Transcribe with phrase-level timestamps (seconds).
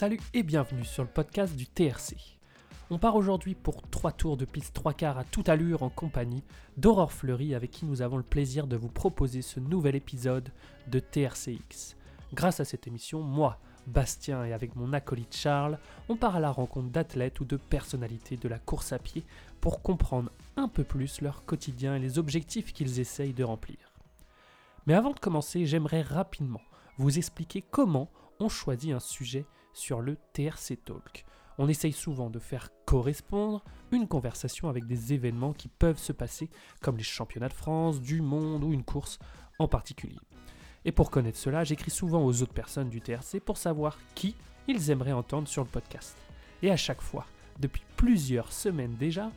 [0.00, 2.16] Salut et bienvenue sur le podcast du TRC.
[2.88, 6.42] On part aujourd'hui pour trois tours de piste trois quarts à toute allure en compagnie
[6.78, 10.52] d'Aurore Fleury avec qui nous avons le plaisir de vous proposer ce nouvel épisode
[10.86, 11.96] de TRCX.
[12.32, 15.78] Grâce à cette émission, moi, Bastien et avec mon acolyte Charles,
[16.08, 19.22] on part à la rencontre d'athlètes ou de personnalités de la course à pied
[19.60, 23.92] pour comprendre un peu plus leur quotidien et les objectifs qu'ils essayent de remplir.
[24.86, 26.62] Mais avant de commencer, j'aimerais rapidement
[26.96, 31.24] vous expliquer comment on choisit un sujet sur le TRC Talk.
[31.58, 33.62] On essaye souvent de faire correspondre
[33.92, 36.48] une conversation avec des événements qui peuvent se passer,
[36.80, 39.18] comme les championnats de France, du monde ou une course
[39.58, 40.18] en particulier.
[40.84, 44.34] Et pour connaître cela, j'écris souvent aux autres personnes du TRC pour savoir qui
[44.68, 46.16] ils aimeraient entendre sur le podcast.
[46.62, 47.26] Et à chaque fois,
[47.58, 49.30] depuis plusieurs semaines déjà,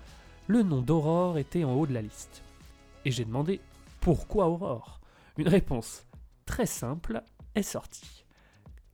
[0.48, 2.44] le nom d'Aurore était en haut de la liste.
[3.06, 3.60] Et j'ai demandé
[4.00, 5.02] pourquoi Aurore?
[5.38, 6.06] Une réponse
[6.46, 7.22] très simple
[7.56, 8.23] est sortie.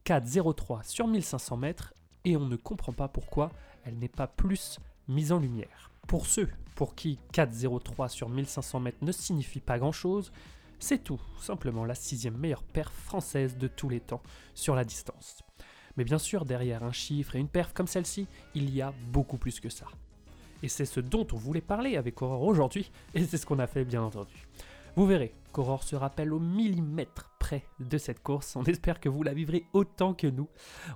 [0.09, 1.93] 4,03 sur 1500 mètres
[2.25, 3.51] et on ne comprend pas pourquoi
[3.85, 5.91] elle n'est pas plus mise en lumière.
[6.07, 10.31] Pour ceux pour qui 4,03 sur 1500 mètres ne signifie pas grand-chose,
[10.79, 14.23] c'est tout simplement la sixième meilleure perf française de tous les temps
[14.55, 15.43] sur la distance.
[15.95, 19.37] Mais bien sûr, derrière un chiffre et une perf comme celle-ci, il y a beaucoup
[19.37, 19.85] plus que ça.
[20.63, 23.67] Et c'est ce dont on voulait parler avec Aurore aujourd'hui, et c'est ce qu'on a
[23.67, 24.47] fait bien entendu.
[24.95, 28.55] Vous verrez qu'Aurore se rappelle au millimètre près de cette course.
[28.55, 30.47] On espère que vous la vivrez autant que nous.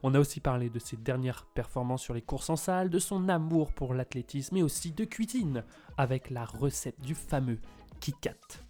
[0.04, 3.30] On a aussi parlé de ses dernières performances sur les courses en salle, de son
[3.30, 5.64] amour pour l'athlétisme et aussi de cuisine
[5.98, 7.60] avec la recette du fameux
[8.00, 8.64] KitKat.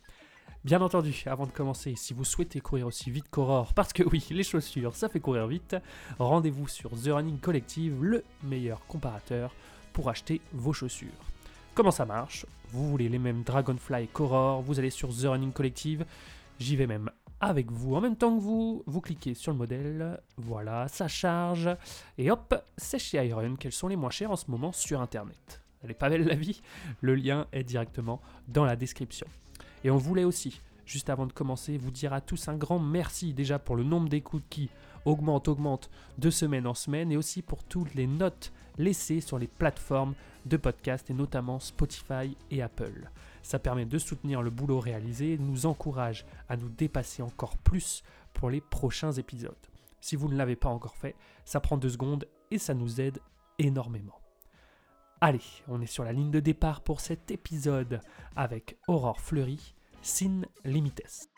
[0.63, 4.25] Bien entendu, avant de commencer, si vous souhaitez courir aussi vite qu'Aurore, parce que oui,
[4.29, 5.75] les chaussures, ça fait courir vite,
[6.19, 9.53] rendez-vous sur The Running Collective, le meilleur comparateur
[9.91, 11.32] pour acheter vos chaussures.
[11.75, 16.05] Comment ça marche Vous voulez les mêmes Dragonfly qu'Aurore, vous allez sur The Running Collective,
[16.59, 20.21] j'y vais même avec vous en même temps que vous, vous cliquez sur le modèle,
[20.38, 21.75] voilà, ça charge,
[22.19, 25.63] et hop, c'est chez Iron qu'elles sont les moins chères en ce moment sur Internet.
[25.84, 26.61] Elle est pas belle la vie
[27.01, 29.25] Le lien est directement dans la description.
[29.84, 33.34] Et on voulait aussi, juste avant de commencer, vous dire à tous un grand merci
[33.34, 34.69] déjà pour le nombre d'écoutes qui
[35.05, 39.47] augmente, augmente de semaine en semaine, et aussi pour toutes les notes laissées sur les
[39.47, 43.09] plateformes de podcast et notamment Spotify et Apple.
[43.41, 48.03] Ça permet de soutenir le boulot réalisé nous encourage à nous dépasser encore plus
[48.34, 49.56] pour les prochains épisodes.
[50.01, 53.19] Si vous ne l'avez pas encore fait, ça prend deux secondes et ça nous aide
[53.59, 54.19] énormément.
[55.22, 58.01] Allez, on est sur la ligne de départ pour cet épisode
[58.35, 61.32] avec Aurore Fleury, Sin Limites.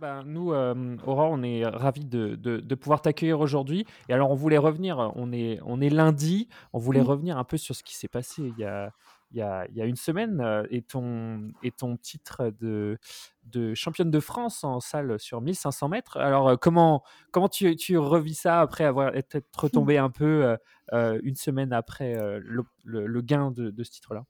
[0.00, 3.86] Ben, nous, euh, Aurore, on est ravis de, de, pouvoir t'accueillir aujourd'hui.
[4.08, 7.56] Et alors, on voulait revenir, on est, on est lundi, on voulait revenir un peu
[7.56, 8.92] sur ce qui s'est passé il y a,
[9.30, 12.98] il y a, il y a une semaine euh, et ton, et ton titre de,
[13.44, 16.16] de championne de France en salle sur 1500 mètres.
[16.16, 20.56] Alors, euh, comment, comment tu, tu revis ça après avoir être retombé un peu
[20.92, 24.24] euh, une semaine après le, le- le gain de, de ce titre-là?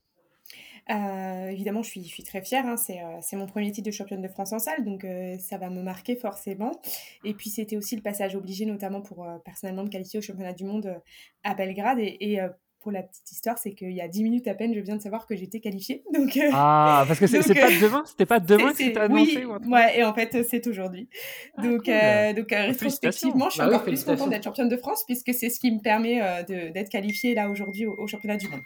[0.91, 2.65] Euh, évidemment, je suis, très fière.
[2.67, 5.37] hein, C'est euh, c'est mon premier titre de championne de France en salle, donc euh,
[5.39, 6.81] ça va me marquer forcément.
[7.25, 10.65] Et puis, c'était aussi le passage obligé, notamment pour personnellement me qualifier au championnat du
[10.65, 11.01] monde
[11.43, 11.99] à Belgrade.
[12.01, 12.39] Et,
[12.87, 15.03] pour la petite histoire, c'est qu'il y a 10 minutes à peine, je viens de
[15.03, 16.05] savoir que j'étais qualifiée.
[16.15, 19.45] Donc, euh, Ah, parce que c'est pas euh, demain C'était pas demain que c'était annoncé
[19.45, 21.09] oui, ou ouais, et en fait, c'est aujourd'hui.
[21.57, 21.93] Ah, donc, cool.
[21.95, 25.03] euh, donc euh, rétrospectivement, je suis Bah oui, encore plus contente d'être championne de France,
[25.05, 28.37] puisque c'est ce qui me permet euh, de- d'être qualifiée là aujourd'hui au, au championnat
[28.37, 28.61] du monde.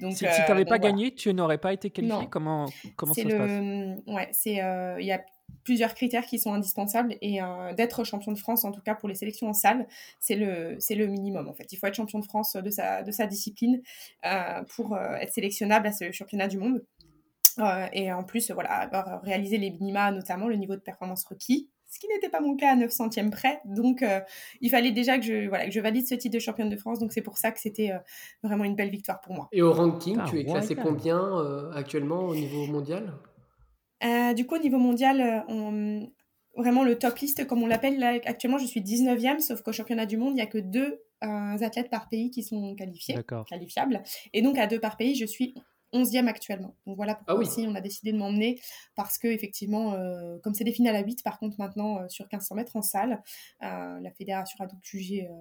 [0.00, 0.92] Donc, Si, euh, tu n'avais pas voilà.
[0.92, 2.16] gagné, tu n'aurais pas été qualifié.
[2.18, 2.26] Non.
[2.30, 2.64] Comment,
[2.96, 3.50] comment ça C'est se passe?
[3.50, 5.20] le, ouais, c'est, euh, il y a
[5.64, 9.08] plusieurs critères qui sont indispensables et euh, d'être champion de France, en tout cas pour
[9.08, 9.86] les sélections en salle,
[10.20, 11.72] c'est le, c'est le minimum en fait.
[11.72, 13.82] Il faut être champion de France de sa, de sa discipline
[14.24, 16.84] euh, pour euh, être sélectionnable à ce championnat du monde.
[17.58, 21.70] Euh, et en plus, voilà, avoir réalisé les minima, notamment le niveau de performance requis,
[21.88, 23.60] ce qui n'était pas mon cas à 9 centièmes près.
[23.64, 24.20] Donc, euh,
[24.60, 26.98] il fallait déjà que je, voilà, que je valide ce titre de championne de France.
[26.98, 27.98] Donc, c'est pour ça que c'était euh,
[28.42, 29.48] vraiment une belle victoire pour moi.
[29.52, 30.82] Et au ranking, Ah, tu es classé ouais.
[30.82, 33.14] combien euh, actuellement au niveau mondial?
[34.04, 36.12] Euh, du coup, au niveau mondial, euh, on-
[36.56, 40.06] vraiment le top list, comme on l'appelle, là, actuellement, je suis 19e, sauf qu'au championnat
[40.06, 43.46] du monde, il n'y a que deux euh, athlètes par pays qui sont qualifiés, D'accord.
[43.46, 44.02] qualifiables.
[44.34, 45.54] Et donc, à deux par pays, je suis
[45.92, 46.76] 11e actuellement.
[46.86, 47.46] Donc voilà pourquoi Ah oui.
[47.46, 48.60] aussi on a décidé de m'emmener,
[48.96, 52.24] parce que effectivement, euh, comme c'est des finales à 8, par contre, maintenant, euh, sur
[52.24, 53.22] 1500 mètres en salle,
[53.62, 55.32] euh, la fédération a donc jugé euh,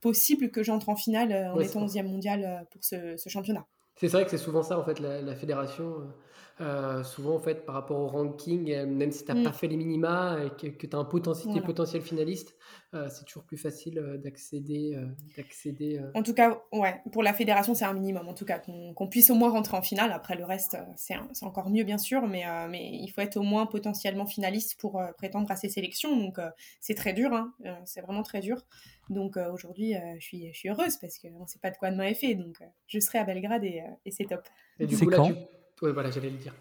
[0.00, 3.16] possible que j'entre en finale euh, en Ouais, étant c'est 11e mondial euh, pour ce,
[3.16, 3.66] ce championnat.
[3.96, 6.12] C'est vrai que c'est souvent ça, en fait, la, fédération.
[6.60, 9.54] Euh, souvent, en fait, par rapport au ranking, euh, même si tu n'as pas mm.
[9.54, 12.54] fait les minima et que, tu as un potentiel, potentiel finaliste,
[12.92, 14.98] euh, c'est toujours plus facile d'accéder.
[15.36, 19.08] d'accéder En tout cas, ouais, pour la fédération, c'est un minimum, en tout cas, qu'on
[19.08, 20.12] puisse au moins rentrer en finale.
[20.12, 23.64] Après, le reste, c'est encore mieux, bien sûr, mais, mais il faut être au moins
[23.64, 26.14] potentiellement finaliste pour prétendre à ces sélections.
[26.16, 26.38] Donc,
[26.80, 27.54] c'est très dur, hein,
[27.86, 28.66] c'est vraiment très dur.
[29.10, 31.76] Donc euh, aujourd'hui, euh, je, suis, je suis heureuse parce qu'on ne sait pas de
[31.76, 32.34] quoi demain est fait.
[32.36, 34.42] Donc euh, je serai à Belgrade et, et c'est top.
[34.78, 35.32] Et du coup, là, quand
[35.82, 36.54] Oui, voilà, j'allais le dire.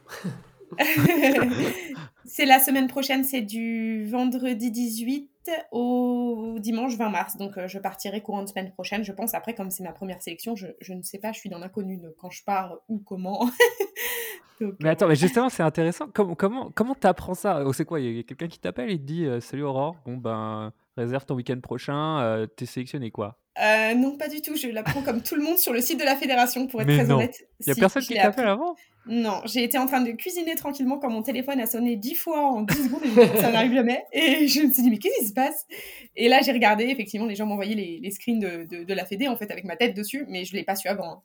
[2.25, 5.29] c'est la semaine prochaine, c'est du vendredi 18
[5.71, 7.37] au dimanche 20 mars.
[7.37, 9.33] Donc je partirai courant de semaine prochaine, je pense.
[9.33, 11.99] Après, comme c'est ma première sélection, je, je, ne sais pas, je suis dans l'inconnu
[12.19, 13.49] quand je pars ou comment.
[14.79, 16.07] mais attends, mais justement, c'est intéressant.
[16.13, 17.63] Comment comment comment t'apprends ça?
[17.65, 17.99] Oh, C'est quoi?
[17.99, 21.35] Il y a quelqu'un qui t'appelle et te dit Salut Aurore, bon ben réserve ton
[21.35, 24.55] week-end prochain, euh, t'es sélectionné quoi euh, Non, pas du tout.
[24.55, 27.11] Je l'apprends comme tout le monde sur le site de la fédération, pour être très
[27.11, 27.47] honnête.
[27.59, 28.75] Il n'y a personne qui t'appelle avant
[29.05, 32.41] Non, j'ai été en train de cuisiner tranquillement quand mon téléphone a sonné dix fois
[32.41, 34.05] en 10 secondes et ça n'arrive jamais.
[34.13, 35.65] Et je me suis dit, mais qu'est-ce qui se passe?
[36.15, 39.27] Et là, j'ai regardé, effectivement, les gens m'envoyaient les, les screens de, de, la Fédé,
[39.27, 41.11] en fait, avec ma tête dessus, mais je ne l'ai pas su avant.
[41.11, 41.21] Hein.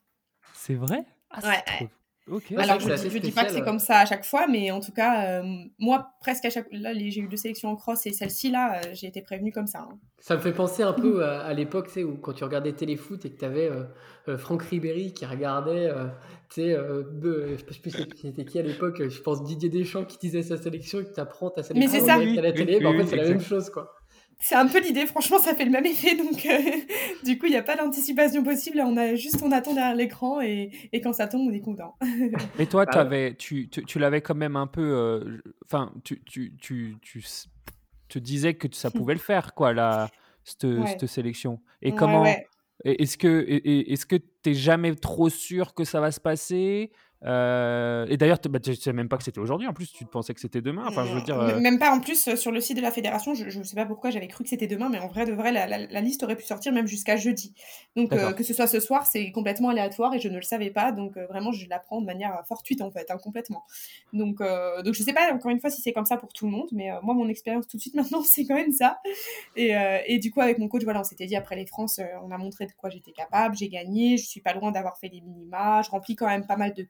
[0.55, 1.05] C'est vrai?
[1.31, 1.89] Ah, ouais,
[2.57, 4.93] alors, je ne dis pas que c'est comme ça à chaque fois, mais en tout
[4.93, 5.43] cas, euh,
[5.79, 8.91] moi, presque à chaque là, j'ai eu deux sélections en cross et celle-ci, là, euh,
[8.95, 9.81] j'ai été prévenue comme ça.
[9.81, 9.99] Hein.
[10.21, 13.23] Ça me fait penser un peu à, l'époque, tu sais, où quand tu regardais Téléfoot
[13.27, 13.71] et que tu avais
[14.29, 15.93] euh, Franck Ribéry qui regardait,
[16.49, 20.43] tu sais, je sais plus c'était qui à l'époque, je pense Didier Deschamps qui disait
[20.43, 22.15] sa sélection et que tu apprends ta sélection mais c'est ça.
[22.15, 23.95] à la télé, bah, en fait, c'est la même chose, quoi.
[24.41, 26.17] C'est un peu l'idée, franchement, ça fait le même effet.
[26.17, 26.59] Donc, euh,
[27.25, 28.81] du coup, il n'y a pas d'anticipation possible.
[28.85, 31.95] On a juste, on attend derrière l'écran et, et, quand ça tombe, on est content.
[32.59, 34.83] Et toi, avais, tu, tu, tu l'avais quand même un peu.
[34.83, 37.23] euh, Enfin, tu, tu, tu, tu
[38.09, 40.11] te disais que ça pouvait le faire, quoi, la,
[40.45, 41.61] cette, cette sélection.
[41.83, 42.23] Et Ouais, comment.
[42.23, 42.47] ouais.
[42.85, 46.91] Est-ce que est-ce que tu n'es jamais trop sûr que ça va se passer?
[47.27, 49.67] Euh, et d'ailleurs, bah, tu ne sais même pas que c'était aujourd'hui.
[49.67, 50.85] En plus, tu pensais que c'était demain.
[50.87, 51.41] Enfin, je veux dire.
[51.41, 51.91] Euh même pas.
[51.91, 54.29] En plus, euh, sur le site de la fédération, je ne sais pas pourquoi j'avais
[54.29, 56.73] cru que c'était demain, mais en vrai, de vrai, la, la, liste aurait pu sortir
[56.73, 57.55] même jusqu'à jeudi.
[57.97, 60.93] Donc, que ce soit ce soir, c'est complètement aléatoire et je ne le savais pas.
[60.93, 63.65] Donc, vraiment, je l'apprends de manière fortuite en fait, hein, complètement.
[64.13, 64.41] Donc,
[64.85, 66.69] donc, je sais pas encore une fois si c'est comme ça pour tout le monde,
[66.73, 68.99] mais moi, mon expérience tout de suite maintenant, c'est quand même ça.
[69.57, 69.75] Et,
[70.07, 72.39] et, du coup, avec mon coach, voilà, on s'était dit après les France, on a
[72.39, 75.83] montré de quoi j'étais capable, j'ai gagné, je suis pas loin d'avoir fait les minima,
[75.83, 76.83] je remplis quand même pas mal de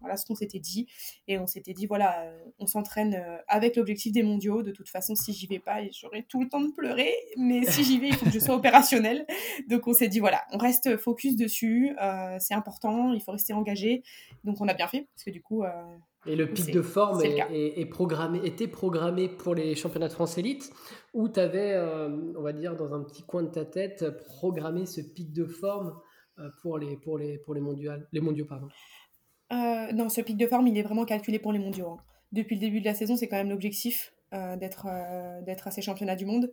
[0.00, 0.86] Voilà ce qu'on s'était dit.
[1.28, 4.62] Et on s'était dit, voilà, euh, on s'entraîne euh, avec l'objectif des mondiaux.
[4.62, 7.12] De toute façon, si j'y vais pas, j'aurai tout le temps de pleurer.
[7.36, 9.26] Mais si j'y vais, il faut que je sois opérationnelle.
[9.68, 11.96] Donc on s'est dit, voilà, on reste focus dessus.
[12.02, 14.02] Euh, c'est important, il faut rester engagé.
[14.44, 15.64] Donc on a bien fait, parce que du coup...
[16.26, 20.70] et le pic de forme est, programmé, était programmé pour les championnats de France élite,
[21.12, 21.78] où tu avais,
[22.36, 25.94] on va dire, dans un petit coin de ta tête, programmé ce pic de forme
[26.62, 28.46] pour les, pour les, pour les, mondiaux, les mondiaux.
[28.46, 28.68] Pardon?
[29.52, 31.88] Euh, non, ce pic de forme, il est vraiment calculé pour les mondiaux.
[31.88, 31.98] Hein.
[32.32, 35.70] Depuis le début de la saison, c'est quand même l'objectif euh, d'être euh, d'être à
[35.70, 36.52] ces championnats du monde.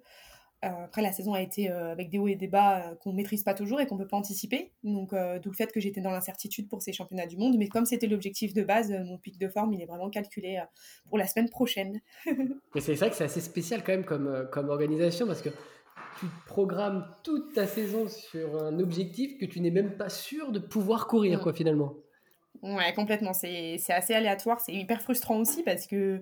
[0.62, 3.56] après, la saison a été avec des hauts et des bas qu'on ne maîtrise pas
[3.56, 4.74] toujours et qu'on ne peut pas anticiper.
[4.84, 7.56] Donc, d'où le fait que j'étais dans l'incertitude pour ces championnats du monde.
[7.58, 10.62] Mais comme c'était l'objectif de base, mon pic de forme, il est vraiment calculé
[11.10, 12.00] pour la semaine prochaine.
[12.76, 15.50] Mais c'est vrai que c'est assez spécial quand même comme, comme organisation parce que
[16.20, 20.60] tu programmes toute ta saison sur un objectif que tu n'es même pas sûr de
[20.60, 21.96] pouvoir courir, quoi, finalement.
[22.62, 23.34] Ouais, complètement.
[23.34, 24.62] C'est assez aléatoire.
[24.62, 26.22] C'est hyper frustrant aussi parce que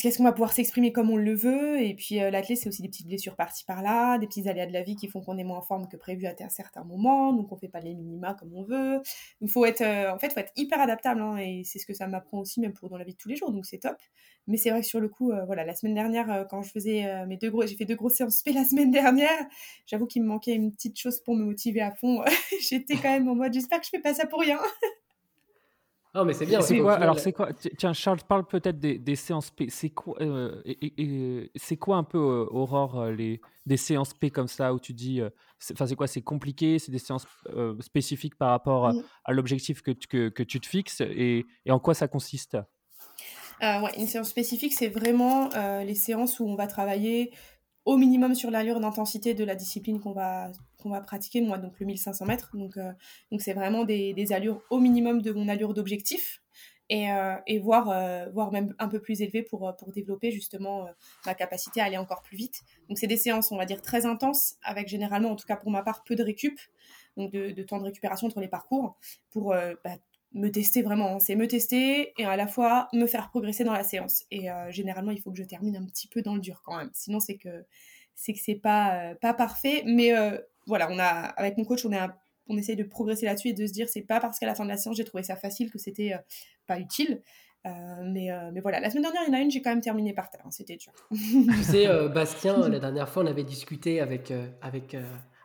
[0.00, 1.82] qu'est-ce qu'on va pouvoir s'exprimer comme on le veut?
[1.82, 4.66] Et puis euh, la clé, c'est aussi des petites blessures par-ci par-là, des petits aléas
[4.66, 7.32] de la vie qui font qu'on est moins en forme que prévu à certains moments,
[7.34, 9.02] donc on fait pas les minima comme on veut.
[9.42, 11.92] Il faut être, euh, en fait, faut être hyper adaptable, hein, et c'est ce que
[11.94, 13.96] ça m'apprend aussi même pour dans la vie de tous les jours, donc c'est top.
[14.46, 17.26] Mais c'est vrai que sur le coup, euh, voilà, la semaine dernière, quand je faisais
[17.26, 19.46] mes deux gros, j'ai fait deux grosses séances P la semaine dernière.
[19.86, 22.22] J'avoue qu'il me manquait une petite chose pour me motiver à fond.
[22.68, 24.58] J'étais quand même en mode, j'espère que je fais pas ça pour rien.
[26.14, 26.60] Non, mais c'est bien.
[26.60, 29.68] C'est quoi Alors, c'est quoi Tiens, Charles, parle peut-être des, des, séances P.
[29.70, 34.30] C'est quoi, euh, et, c'est quoi un peu, euh, Aurore, euh, les, des séances P
[34.30, 35.22] comme ça où tu dis.
[35.72, 37.26] Enfin, c'est quoi C'est compliqué C'est des séances
[37.80, 38.92] spécifiques par rapport
[39.24, 42.58] à l'objectif que, que, que, tu te fixes et, et en quoi ça consiste?
[43.60, 45.48] Ouais, une séance spécifique, c'est vraiment
[45.82, 47.32] les séances où on va travailler
[47.84, 50.50] au minimum sur l'allure d'intensité de la discipline qu'on va,
[50.82, 52.50] qu'on va pratiquer, moi, donc le 1500 mètres.
[52.54, 52.92] Donc, euh,
[53.30, 56.42] donc c'est vraiment des, des, allures au minimum de mon allure d'objectif
[56.88, 60.88] et, euh, et voire, euh, voire même un peu plus élevé pour, pour développer justement
[61.24, 62.60] ma capacité à aller encore plus vite.
[62.88, 65.70] Donc, c'est des séances, on va dire, très intenses, avec généralement, en tout cas pour
[65.70, 66.58] ma part, peu de récup,
[67.16, 68.96] donc de, temps de récupération entre les parcours,
[69.30, 69.96] pour bah,
[70.34, 71.16] me tester vraiment.
[71.16, 71.18] Hein.
[71.18, 74.24] C'est me tester et à la fois me faire progresser dans la séance.
[74.30, 76.90] Et généralement, il faut que je termine un petit peu dans le dur quand même.
[76.92, 77.64] Sinon, c'est que
[78.14, 79.82] c'est que c'est pas pas parfait.
[79.86, 80.12] Mais
[80.66, 81.98] voilà, on a avec mon coach, on est
[82.48, 84.64] on essaye de progresser là-dessus et de se dire c'est pas parce qu'à la fin
[84.64, 86.14] de la séance j'ai trouvé ça facile que c'était
[86.66, 87.22] pas utile.
[87.64, 90.12] mais, mais voilà, la semaine dernière, il y en a une, j'ai quand même terminé
[90.12, 90.42] par terre.
[90.44, 90.92] Hein, c'était dur.
[91.10, 94.96] tu sais, Bastien, la dernière fois, on avait discuté avec, avec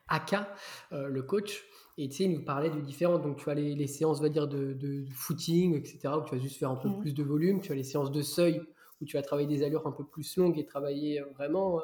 [0.07, 0.51] Aka,
[0.91, 1.63] le coach,
[1.97, 3.23] et tu sais, il nous parlait de différentes.
[3.23, 6.35] Donc, tu as les, les séances, on va dire, de, de, footing, etc., où tu
[6.35, 6.99] vas juste faire un peu mmh.
[6.99, 7.59] plus de volume.
[7.59, 8.61] Tu as les séances de seuil,
[9.01, 11.75] où tu vas travailler des allures un peu plus longues et travailler vraiment,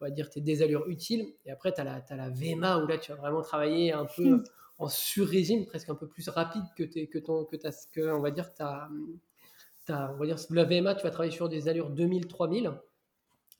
[0.00, 1.34] on va dire, tes des allures utiles.
[1.44, 4.36] Et après, tu as, as, la VMA, où là, tu vas vraiment travailler un peu
[4.36, 4.44] mmh.
[4.78, 8.30] en sur-régime, presque un peu plus rapide que, que ton, que, as, que on va
[8.30, 8.88] dire, ta,
[9.88, 12.72] on va dire, la VMA, tu vas travailler sur des allures 2000-3000.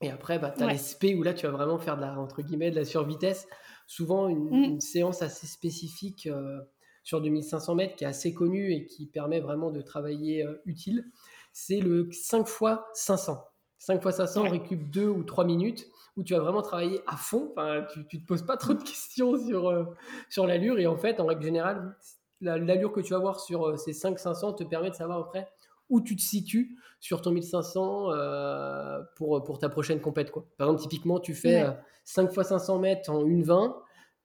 [0.03, 2.19] Et après, bah, tu as les SP où là, tu vas vraiment faire de la,
[2.19, 3.47] entre guillemets, de la survitesse
[3.87, 4.81] souvent une, mmh.
[4.81, 6.61] séance assez spécifique euh,
[7.03, 11.05] sur 2500 mètres qui est assez connue et qui permet vraiment de travailler euh, utile.
[11.53, 12.63] C'est le 5 x
[12.95, 13.45] 500.
[13.79, 17.17] 5 x 500, on récupère 2 ou 3 minutes où tu vas vraiment travailler à
[17.17, 17.53] fond.
[17.53, 19.85] Enfin, tu ne te poses pas trop de questions sur, euh,
[20.29, 20.79] sur l'allure.
[20.79, 21.97] Et en fait, en règle générale,
[22.41, 25.49] l'allure que tu vas avoir sur ces 5-500 te permet de savoir après
[25.89, 30.31] où tu te situes sur ton 1500 euh, pour, pour ta prochaine compète.
[30.31, 30.47] Quoi.
[30.57, 31.67] Par exemple, typiquement, tu fais
[32.05, 33.75] 5 x 500 mètres en 1,20,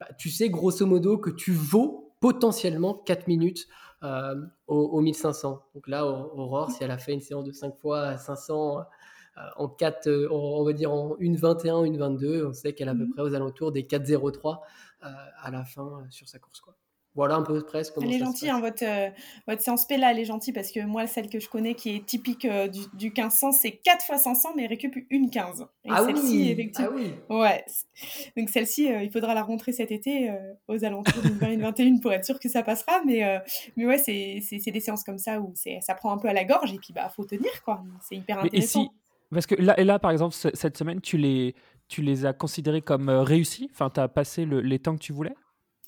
[0.00, 3.66] bah, tu sais grosso modo que tu vaux potentiellement 4 minutes
[4.02, 4.36] euh,
[4.66, 5.62] au, 1500.
[5.74, 8.82] Donc là, Aurore, si elle a fait une séance de 5 fois 500 euh,
[9.56, 13.10] en 4, on va dire en 1,21, 1,22, on sait qu'elle est à peu mmh.
[13.10, 14.60] près aux alentours des 4,03
[15.00, 16.60] à la fin sur sa course.
[16.60, 16.74] Quoi.
[17.14, 19.10] Voilà un peu presque comment Elle est gentille, hein, votre, euh,
[19.48, 21.96] votre séance P là, elle est gentille parce que moi, celle que je connais qui
[21.96, 25.66] est typique euh, du, du 1500, c'est 4 fois 500, mais elle récupère une 15.
[25.84, 26.90] Et ah, oui effectivement.
[26.92, 27.64] ah oui Ouais.
[28.36, 30.32] Donc celle-ci, euh, il faudra la rentrer cet été
[30.68, 33.02] aux alentours d'une 21 pour être sûr que ça passera.
[33.04, 33.42] Mais,
[33.76, 36.72] mais ouais, c'est des séances comme ça où ça prend un peu à la gorge
[36.72, 37.82] et puis bah faut tenir quoi.
[38.08, 38.82] C'est hyper intéressant.
[38.82, 38.88] si...
[39.32, 41.54] Parce que là, et là, par exemple, cette semaine, tu les,
[41.88, 43.68] tu les as considérés comme réussis?
[43.72, 45.34] Enfin, tu as passé le, les temps que tu voulais?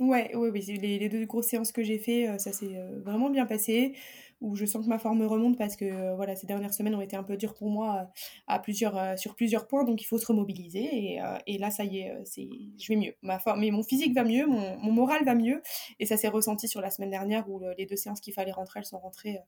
[0.01, 3.01] Ouais, ouais, oui, les, les deux grosses séances que j'ai fait, euh, ça s'est euh,
[3.05, 3.93] vraiment bien passé.
[4.41, 7.03] Où je sens que ma forme remonte parce que euh, voilà, ces dernières semaines ont
[7.03, 8.11] été un peu dures pour moi
[8.47, 10.83] à plusieurs, sur plusieurs points, donc il faut se remobiliser.
[10.83, 13.15] Et, et là, ça y est, c'est, je vais mieux.
[13.21, 15.61] Ma forme, mais mon physique va mieux, mon, mon moral va mieux.
[15.99, 18.81] Et ça s'est ressenti sur la semaine dernière où les deux séances qu'il fallait rentrer,
[18.81, 19.41] elles sont rentrées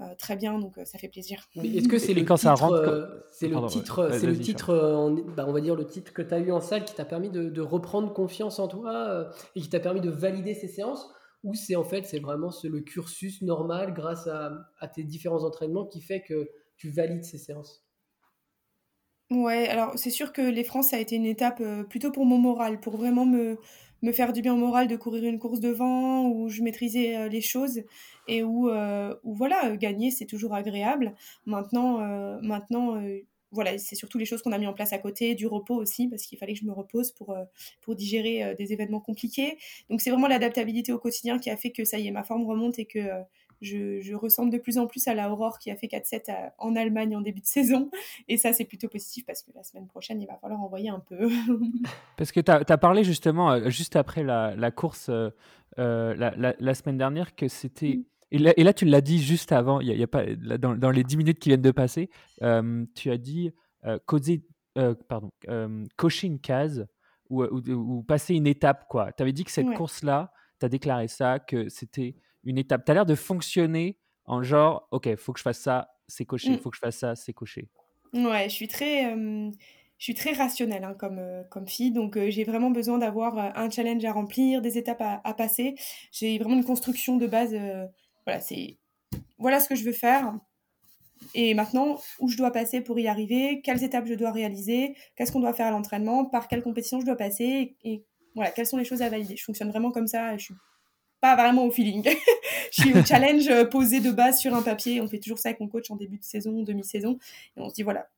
[0.00, 1.48] euh, très bien, donc euh, ça fait plaisir.
[1.56, 5.74] Est-ce que c'est le, titre, c'est le titre, c'est le titre, bah, on va dire
[5.74, 8.68] le titre que tu as eu en salle qui t'a permis de, reprendre confiance en
[8.68, 11.10] toi euh, et qui t'a permis de valider ces séances
[11.42, 15.86] ou c'est en fait c'est vraiment le cursus normal grâce à, à, tes différents entraînements
[15.86, 17.84] qui fait que tu valides ces séances?
[19.30, 22.38] Ouais, alors c'est sûr que les France ça a été une étape plutôt pour mon
[22.38, 23.58] moral, pour vraiment me
[24.02, 27.28] me faire du bien moral de courir une course de vent où je maîtrisais euh,
[27.28, 27.82] les choses
[28.26, 31.14] et où, euh, où voilà, gagner c'est toujours agréable.
[31.46, 33.02] Maintenant, euh, maintenant
[33.50, 36.06] voilà, c'est surtout les choses qu'on a mis en place à côté, du repos aussi,
[36.06, 37.34] parce qu'il fallait que je me repose pour,
[37.80, 39.56] pour digérer des événements compliqués.
[39.88, 42.44] Donc c'est vraiment l'adaptabilité au quotidien qui a fait que ça y est, ma forme
[42.44, 43.08] remonte et que
[43.60, 46.76] je, ressemble de plus en plus à la Aurore qui a fait 4-7 euh, en
[46.76, 47.90] Allemagne en début de saison.
[48.28, 51.00] Et ça, c'est plutôt positif parce que la semaine prochaine, il va falloir envoyer un
[51.00, 51.28] peu.
[52.16, 55.30] parce que tu as, parlé justement, euh, juste après la, course euh,
[55.78, 58.00] la, semaine dernière, que c'était.
[58.30, 61.38] Et là, tu l'as dit juste avant, il y a, pas, dans, les 10 minutes
[61.38, 62.10] qui viennent de passer,
[62.94, 63.52] tu as dit
[65.08, 65.30] pardon,
[65.96, 66.86] cocher une case
[67.30, 68.86] ou, ou, passer une étape.
[69.16, 72.16] Tu avais dit que cette course-là, tu as déclaré ça, que c'était
[72.48, 72.84] une étape.
[72.84, 76.50] Tu as l'air de fonctionner en genre, OK, faut que je fasse ça, c'est coché,
[76.50, 76.58] mmh.
[76.58, 77.68] faut que je fasse ça, c'est coché.
[78.12, 82.70] Ouais, je suis très, je suis très rationnelle hein, comme, comme fille, donc j'ai vraiment
[82.70, 85.74] besoin d'avoir un challenge à remplir, des étapes à, passer.
[86.12, 87.54] J'ai vraiment une construction de base.
[88.24, 88.78] voilà, c'est
[89.38, 90.34] voilà ce que je veux faire.
[91.34, 95.32] Et maintenant, où je dois passer pour y arriver, quelles étapes je dois réaliser, qu'est-ce
[95.32, 98.76] qu'on doit faire à l'entraînement, par quelle compétition je dois passer, et, voilà, quelles sont
[98.76, 99.36] les choses à valider.
[99.36, 100.36] Je fonctionne vraiment comme ça.
[100.36, 100.54] Je suis
[101.20, 102.04] pas vraiment au feeling.
[102.72, 105.00] je suis au challenge euh, posé de base sur un papier.
[105.00, 107.18] On fait toujours ça avec mon coach en début de saison, demi-saison.
[107.56, 108.08] Et on se dit, voilà,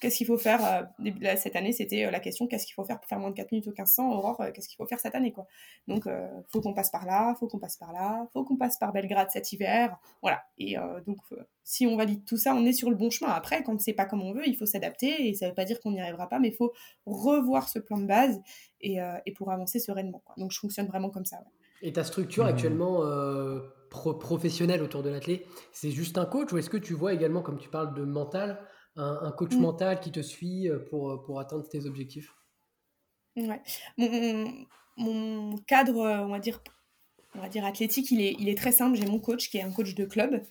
[0.00, 1.72] qu'est-ce qu'il faut faire euh, cette année?
[1.72, 3.70] C'était euh, la question qu'est-ce qu'il faut faire pour faire moins de 4 minutes au
[3.70, 5.46] 1500 Aurore, qu'est-ce qu'il faut faire cette année quoi?
[5.86, 6.08] Donc,
[6.48, 9.28] faut qu'on passe par là, faut qu'on passe par là, faut qu'on passe par Belgrade
[9.30, 9.96] cet hiver.
[10.22, 10.42] Voilà.
[10.58, 11.18] Et donc,
[11.64, 13.30] si on valide tout ça, on est sur le bon chemin.
[13.30, 15.28] Après, quand c'est pas comme on veut, il faut s'adapter.
[15.28, 16.72] Et ça veut pas dire qu'on n'y arrivera pas, mais il faut
[17.06, 18.40] revoir ce plan de base
[18.80, 18.98] et,
[19.36, 20.22] pour avancer sereinement.
[20.36, 21.38] Donc, je fonctionne vraiment comme ça.
[21.82, 22.48] Et ta structure mmh.
[22.48, 27.12] actuellement euh, professionnelle autour de l'athlète, c'est juste un coach ou est-ce que tu vois
[27.12, 28.60] également, comme tu parles de mental,
[28.96, 29.60] un, coach mmh.
[29.60, 32.34] mental qui te suit euh, pour, euh, pour atteindre tes objectifs?
[33.36, 33.62] Ouais.
[34.96, 36.60] Mon, cadre, on va dire,
[37.36, 38.96] on va dire athlétique, il est, il est très simple.
[38.96, 40.42] J'ai mon coach qui est un coach de club.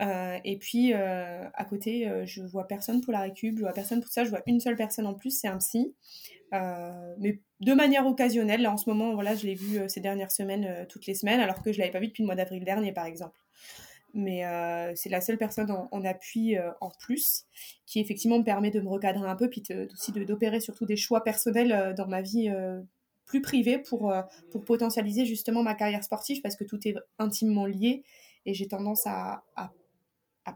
[0.00, 4.24] Et puis à côté, je vois personne pour la récup, je vois personne pour ça,
[4.24, 5.94] je vois une seule personne en plus, c'est un psy.
[6.52, 8.62] mais de manière occasionnelle.
[8.62, 11.62] Là, en ce moment, voilà, je l'ai vu ces dernières semaines, toutes les semaines, alors
[11.62, 13.38] que je l'avais pas vu depuis le mois d'avril dernier, par exemple
[14.14, 14.42] mais
[14.96, 17.44] c'est la seule personne en, appui en plus
[17.86, 21.22] qui effectivement me permet de me recadrer un peu, puis aussi d'opérer surtout des choix
[21.22, 22.50] personnels dans ma vie
[23.26, 24.12] plus privée pour,
[24.50, 28.02] pour potentialiser justement ma carrière sportive parce que tout est intimement lié
[28.48, 29.72] et j'ai tendance à, à,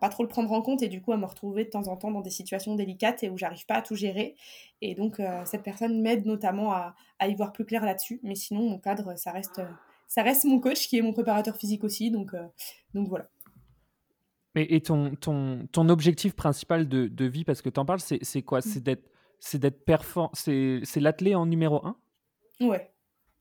[0.00, 1.96] pas trop le prendre en compte et du coup à me retrouver de temps en
[1.98, 4.34] temps dans des situations délicates et où j'arrive pas à tout gérer.
[4.80, 8.18] Et donc cette personne m'aide notamment à, à, y voir plus clair là-dessus.
[8.22, 9.60] Mais sinon mon cadre, ça reste,
[10.08, 12.10] ça reste mon coach qui est mon préparateur physique aussi.
[12.10, 12.34] Donc,
[12.94, 13.28] donc voilà.
[14.54, 18.42] Et, ton, ton, ton objectif principal de, de vie, parce que tu en parles, c'est
[18.42, 18.60] quoi?
[18.60, 18.62] Mmh.
[18.62, 20.30] C'est d'être c'est d'être performant.
[20.34, 21.96] C'est l'athlète en numéro 1
[22.60, 22.91] Ouais,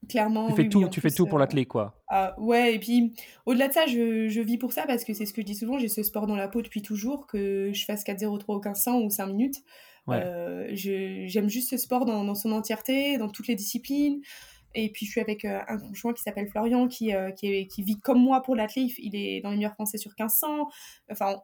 [0.08, 0.50] clairement.
[0.50, 2.01] Tu fais tout, tu fais tout pour euh, l'athlète, quoi.
[2.08, 3.13] Ah, ouais, et puis
[3.46, 5.55] au-delà de ça, je, je, vis pour ça parce que c'est ce que je dis
[5.55, 9.01] souvent, j'ai ce sport dans la peau depuis toujours, que je fasse 4-0-3 ou 1500
[9.01, 9.58] ou 5 minutes.
[10.08, 10.22] Ouais.
[10.24, 14.22] Euh, J'aime juste ce sport dans, dans, son entièreté, dans toutes les disciplines.
[14.74, 18.00] Et puis je suis avec euh, un conjoint qui s'appelle Florian, qui, qui, qui, vit
[18.00, 18.91] comme moi pour l'athlète.
[18.98, 20.70] Il est dans les meilleurs français sur 1500.
[21.12, 21.41] Enfin,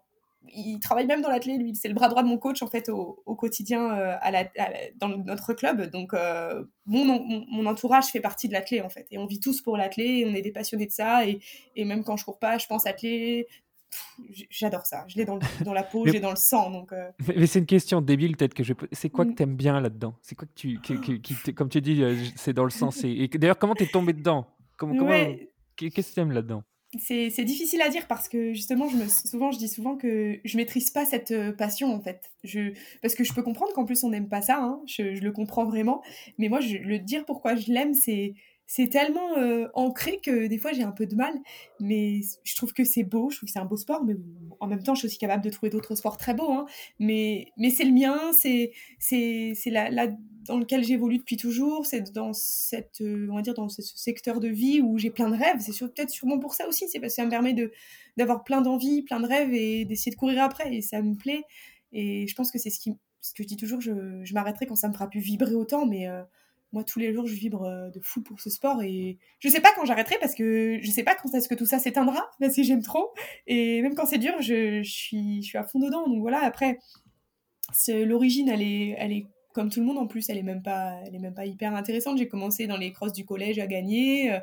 [0.53, 1.75] il travaille même dans l'athlète, lui.
[1.75, 4.45] C'est le bras droit de mon coach, en fait, au, au quotidien euh, à la,
[4.95, 5.89] dans notre club.
[5.91, 6.13] Donc,
[6.85, 9.07] mon, mon, entourage fait partie de l'athlète, en fait.
[9.11, 11.25] Et on vit tous pour l'athlète, on est des passionnés de ça.
[11.25, 11.39] Et,
[11.75, 13.47] et même quand je cours pas, je pense athlète
[14.49, 15.05] j'adore ça.
[15.07, 16.71] Je l'ai dans, dans, la peau, j'ai dans le sang.
[16.71, 17.09] Donc, euh.
[17.27, 18.73] Mais, c'est une question débile, peut-être que je.
[18.91, 19.35] C'est quoi que mm.
[19.35, 20.15] tu aimes bien là-dedans?
[20.21, 20.79] C'est quoi que tu.
[20.81, 22.89] Qui, comme tu dis, euh, c'est dans le sang.
[23.03, 24.47] Et d'ailleurs, comment tu es tombé dedans?
[24.77, 25.07] Comment,
[25.75, 26.63] Qu'est-ce que tu aimes là-dedans?
[26.99, 30.57] C'est difficile à dire parce que justement, je me, souvent, je dis souvent que je
[30.57, 32.31] maîtrise pas cette euh, passion en fait.
[32.43, 34.81] Je, parce que je peux comprendre qu'en plus on n'aime pas ça, hein.
[34.87, 36.01] je, je, le comprends vraiment.
[36.37, 38.35] Mais moi, je, le dire pourquoi je l'aime, c'est
[38.69, 41.33] c'est tellement euh, ancré que des fois j'ai un peu de mal,
[41.79, 44.15] mais je trouve que c'est beau, je trouve que c'est un beau sport, mais
[44.59, 46.65] en même temps je suis aussi capable de trouver d'autres sports très beaux, hein.
[46.99, 49.89] mais, mais c'est le mien, c'est, c'est, c'est là,
[50.45, 54.41] dans lequel j'évolue depuis toujours, c'est dans, cette, euh, on va dire dans ce, secteur
[54.41, 57.13] de vie où j'ai plein de rêves, c'est peut-être sûrement pour ça aussi, c'est parce
[57.13, 57.71] que ça me permet de,
[58.17, 61.43] d'avoir plein d'envies, plein de rêves et d'essayer de courir après, et ça me plaît,
[61.93, 64.65] et je pense que c'est ce, qui, ce que je dis toujours, je, je m'arrêterai
[64.65, 66.09] quand ça me fera plus vibrer autant, mais...
[66.09, 66.21] Euh,
[66.77, 69.61] moi tous les jours je vibre euh, de fou pour ce sport et je sais
[69.61, 72.55] pas quand j'arrêterai parce que je sais pas quand est-ce que tout ça s'éteindra parce
[72.55, 73.13] que j'aime trop.
[73.47, 76.07] Et même quand c'est dur je, suis je suis à fond dedans.
[76.07, 76.77] Donc voilà après
[77.87, 80.29] l'origine elle est elle est comme tout le monde en plus.
[80.29, 82.19] Elle est même pas elle est même pas hyper intéressante.
[82.19, 84.39] J'ai commencé dans les crosses du collège à gagner euh,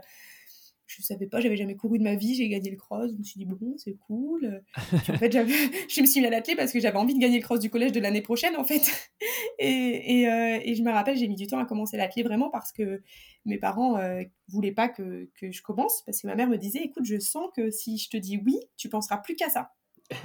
[0.86, 3.22] je savais pas, j'avais jamais couru de ma vie, j'ai gagné le cross, je me
[3.22, 4.62] suis dit bon, c'est cool.
[4.76, 5.32] en fait,
[5.88, 7.70] je me suis mis à l'athlète parce que j'avais envie de gagner le cross du
[7.70, 8.82] collège de l'année prochaine en fait.
[9.60, 12.50] Et, et, euh, et je me rappelle, j'ai mis du temps à commencer l'athlète vraiment
[12.50, 13.02] parce que
[13.44, 16.80] mes parents euh, voulaient pas que, que, je commence parce que ma mère me disait
[16.82, 19.70] écoute, je sens que si je te dis oui, tu penseras plus qu'à ça.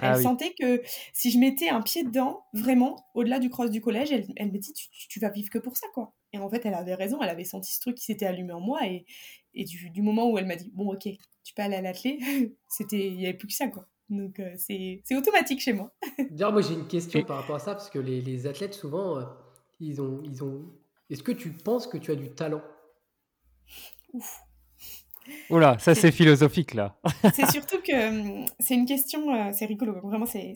[0.01, 0.81] Ah elle sentait que
[1.13, 4.57] si je mettais un pied dedans, vraiment, au-delà du cross du collège, elle, elle me
[4.57, 6.13] dit tu, tu, vas vivre que pour ça, quoi.
[6.33, 8.59] Et en fait, elle avait raison, elle avait senti ce truc qui s'était allumé en
[8.59, 8.85] moi.
[8.85, 9.05] Et,
[9.53, 11.07] et du, du, moment où elle m'a dit bon, ok,
[11.43, 12.19] tu peux aller à l'athlète,
[12.67, 13.87] c'était il n'y avait plus que ça, quoi.
[14.09, 15.93] Donc euh, c'est automatique chez moi.
[16.31, 19.17] D'ailleurs, moi j'ai une question par rapport à ça, parce que les, les athlètes, souvent,
[19.17, 19.23] euh,
[19.79, 20.21] ils ont.
[20.25, 20.65] Ils ont...
[21.09, 22.61] Est-ce que tu penses que tu as du talent?
[24.13, 24.39] Ouf.
[25.51, 26.97] Oula, ça c'est philosophique là.
[27.35, 30.55] c'est surtout que hum, c'est une question, euh, c'est rigolo, vraiment c'est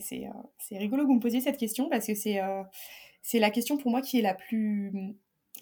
[0.72, 2.40] rigolo que vous me posiez cette question parce que c'est
[3.22, 4.92] c'est la question pour moi qui est la plus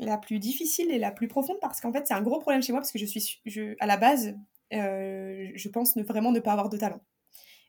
[0.01, 2.73] la plus difficile et la plus profonde parce qu'en fait c'est un gros problème chez
[2.73, 4.35] moi parce que je suis je, à la base
[4.73, 7.01] euh, je pense ne vraiment ne pas avoir de talent.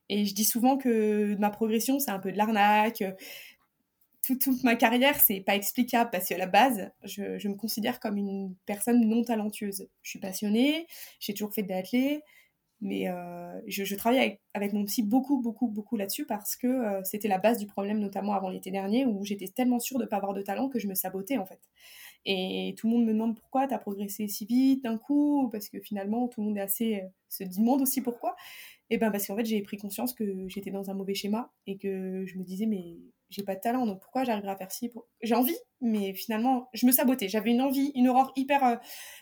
[0.10, 3.04] Et je dis souvent que ma progression c'est un peu de l'arnaque.
[4.26, 8.16] Toute, ma carrière c'est pas explicable parce qu'à la base je, je, me considère comme
[8.18, 9.90] une personne non talentueuse.
[10.02, 10.88] Je suis passionnée
[11.20, 12.24] j'ai toujours fait de l'athlète
[12.84, 16.68] mais euh, je, je, travaille avec, avec, mon psy beaucoup, beaucoup, beaucoup là-dessus parce que
[16.68, 20.04] euh, c'était la base du problème, notamment avant l'été dernier, où j'étais tellement sûre de
[20.04, 21.62] ne pas avoir de talent que je me sabotais en fait.
[22.26, 25.70] Et tout le monde me demande pourquoi tu as progressé si vite d'un coup, parce
[25.70, 28.36] que finalement tout le monde est assez, euh, se demande aussi pourquoi.
[28.90, 31.78] Et ben parce qu'en fait j'ai pris conscience que j'étais dans un mauvais schéma et
[31.78, 32.98] que je me disais mais
[33.30, 36.86] j'ai pas de talent donc pourquoi j'arriverai à faire ci J'ai envie mais finalement je
[36.86, 37.28] me sabotais.
[37.28, 38.76] J'avais une envie, une aurore hyper euh,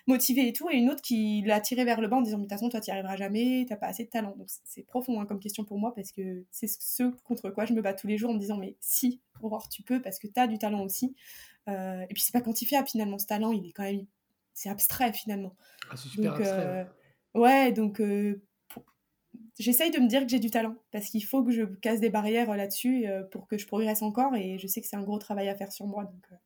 [0.07, 2.43] motivée et tout et une autre qui l'a tiré vers le bas en disant mais
[2.43, 4.35] de toute façon toi tu arriveras jamais, t'as pas assez de talent.
[4.37, 7.73] Donc c'est profond hein, comme question pour moi parce que c'est ce contre quoi je
[7.73, 10.27] me bats tous les jours en me disant mais si Aurore tu peux parce que
[10.27, 11.15] tu as du talent aussi.
[11.69, 14.05] Euh, et puis c'est pas quantifiable finalement ce talent, il est quand même
[14.53, 15.55] c'est abstrait finalement.
[15.89, 16.87] Ah, c'est super abstrait.
[17.35, 17.71] Euh, ouais.
[17.71, 18.41] donc euh,
[19.59, 22.09] j'essaye de me dire que j'ai du talent parce qu'il faut que je casse des
[22.09, 25.49] barrières là-dessus pour que je progresse encore et je sais que c'est un gros travail
[25.49, 26.05] à faire sur moi.
[26.05, 26.39] Donc,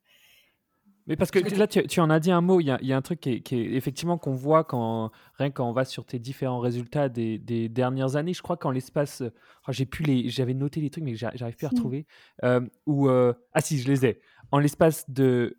[1.06, 2.92] mais parce que là, tu, en as dit un mot, il y a, il y
[2.92, 6.18] a un truc qui est, effectivement qu'on voit quand, rien quand on va sur tes
[6.18, 8.34] différents résultats des, des dernières années.
[8.34, 9.22] Je crois qu'en l'espace,
[9.68, 12.06] oh, j'ai les, j'avais noté les trucs, mais j'arrive plus à retrouver.
[12.44, 14.20] Euh, ou ah si, je les ai.
[14.50, 15.56] En l'espace de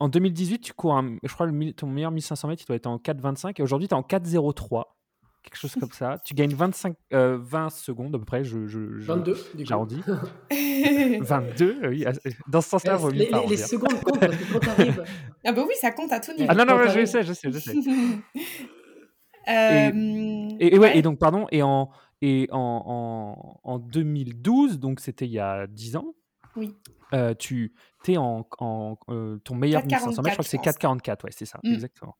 [0.00, 2.96] en 2018, tu cours, je crois, le, ton meilleur 1500 mètres, il doit être en
[2.96, 4.84] 4,25 et aujourd'hui, tu es en 4,03
[5.44, 6.18] quelque chose comme ça.
[6.24, 8.44] Tu gagnes 25, 20 euh, secondes à peu près.
[8.44, 10.00] Je, je, 22, j'arrondis.
[11.20, 12.04] 22, oui.
[12.48, 15.04] Dans ce sens-là, eh, les, les, les secondes comptent parce que quand t'arrives.
[15.44, 16.46] Ah bah oui, ça compte à tout niveau.
[16.48, 17.74] Ah non, non, je sais, je sais, je sais.
[19.46, 21.90] Euh, et, ouais, et donc, pardon, et en,
[22.22, 26.14] et en, en, en 2012, donc c'était il y a 10 ans,
[26.56, 26.74] oui.
[27.12, 27.74] Euh, tu
[28.16, 28.96] en, en
[29.44, 31.72] ton meilleur 1500 mètres, je crois que c'est 4,44, ouais, c'est ça, mmh.
[31.72, 32.16] exactement.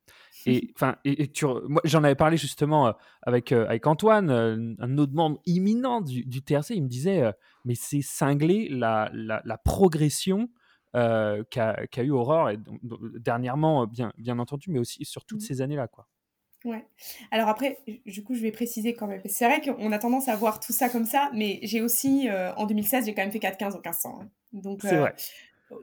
[0.47, 5.41] Et enfin, et, tu, moi, j'en avais parlé justement avec avec Antoine, un autre membre
[5.47, 6.71] imminent du, du TRC.
[6.71, 7.33] Il me disait,
[7.65, 10.49] mais c'est cinglé la, la, la progression
[10.93, 12.59] qu'a eu Aurore et
[13.19, 15.47] dernièrement, bien bien entendu, mais aussi sur toutes mmh.
[15.47, 16.07] ces années-là, quoi.
[16.65, 16.87] Ouais.
[17.31, 19.21] Alors après, du coup, je vais préciser quand même.
[19.27, 22.67] C'est vrai qu'on a tendance à voir tout ça comme ça, mais j'ai aussi, en
[22.67, 24.19] 2016, j'ai quand même fait 4,15 en 1500.
[24.23, 24.29] Hein.
[24.55, 25.15] Donc, c'est vrai.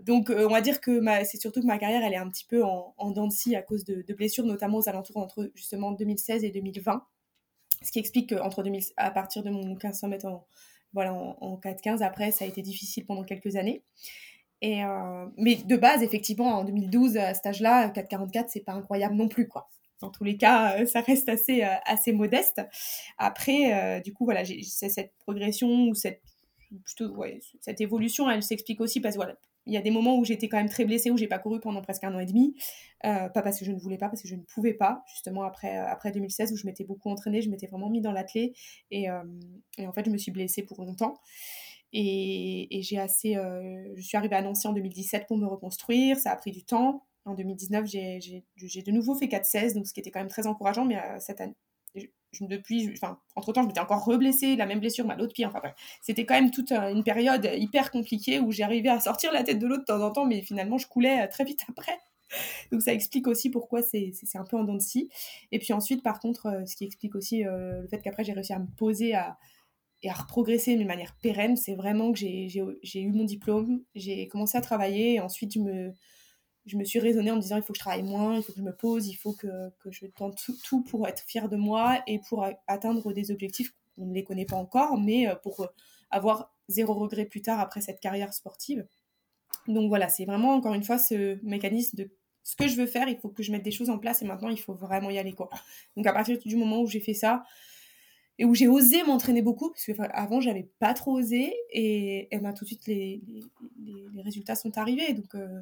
[0.03, 2.63] Donc, on va dire que c'est surtout que ma carrière, elle est un petit peu
[2.63, 6.43] en, en dents de scie à cause de, blessures, notamment aux alentours entre justement 2016
[6.43, 7.05] et 2020.
[7.83, 10.45] Ce qui explique qu'entre 2000, à partir de mon 1500 mètres en,
[10.93, 13.83] voilà, en, en 4,15, après, ça a été difficile pendant quelques années.
[14.61, 14.83] Et,
[15.37, 19.47] mais de base, effectivement, en 2012, à cet âge-là, 4,44, c'est pas incroyable non plus,
[19.47, 19.69] quoi.
[19.99, 22.61] Dans tous les cas, ça reste assez, assez modeste.
[23.17, 26.21] Après, du coup, voilà, j'ai cette progression ou cette
[26.85, 27.23] plutôt,
[27.59, 30.47] cette évolution, elle s'explique aussi parce que voilà, il y a des moments où j'étais
[30.49, 32.55] quand même très blessée, où j'ai pas couru pendant presque un an et demi.
[33.05, 35.43] Euh, pas parce que je ne voulais pas, parce que je ne pouvais pas, justement
[35.43, 38.53] après, euh, après 2016, où je m'étais beaucoup entraînée, je m'étais vraiment mis dans l'athlé.
[38.89, 39.23] Et, euh,
[39.77, 41.13] et, en fait, je me suis blessée pour longtemps.
[41.93, 43.33] Et, j'ai assez.
[43.95, 47.03] je suis arrivée à Nancy en 2017 pour me reconstruire, ça a pris du temps.
[47.25, 50.85] En 2019, j'ai de nouveau fait 4-16, donc ce qui était quand même très encourageant,
[50.85, 51.41] mais cette
[52.39, 55.45] depuis, enfin, entre temps, je m'étais encore reblessée, la même blessure, mal l'autre pied.
[55.45, 55.61] Enfin,
[56.01, 59.59] c'était quand même toute euh, une période hyper compliquée où j'arrivais à sortir la tête
[59.59, 61.99] de l'eau de temps en temps, mais finalement, je coulais euh, très vite après.
[62.71, 65.09] Donc, ça explique aussi pourquoi c'est un peu en dents de scie.
[65.51, 68.53] Et puis ensuite, par contre, euh, ce qui explique aussi le fait qu'après, j'ai réussi
[68.53, 69.37] à me poser à,
[70.03, 74.57] et à reprogresser d'une manière pérenne, c'est vraiment que j'ai eu mon diplôme, j'ai commencé
[74.57, 75.93] à travailler, et ensuite, je me
[76.65, 78.53] je me suis raisonnée en me disant il faut que je travaille moins, il faut
[78.53, 81.57] que je me pose, il faut que, que je tente tout, pour être fière de
[81.57, 85.61] moi et pour atteindre des objectifs qu'on ne les connaît pas encore, mais euh, pour
[85.61, 85.67] euh,
[86.09, 88.85] avoir zéro regret plus tard après cette carrière sportive.
[89.67, 92.09] Donc voilà, c'est vraiment encore une fois ce mécanisme de
[92.43, 94.25] ce que je veux faire, il faut que je mette des choses en place et
[94.25, 95.49] maintenant il faut vraiment y aller quoi.
[95.95, 97.43] Donc à partir du moment où j'ai fait ça
[98.39, 102.39] et où j'ai osé m'entraîner beaucoup, parce que avant j'avais pas trop osé et, et
[102.39, 103.21] ben, tout de suite les,
[104.13, 105.13] les, résultats sont arrivés.
[105.13, 105.61] Donc euh,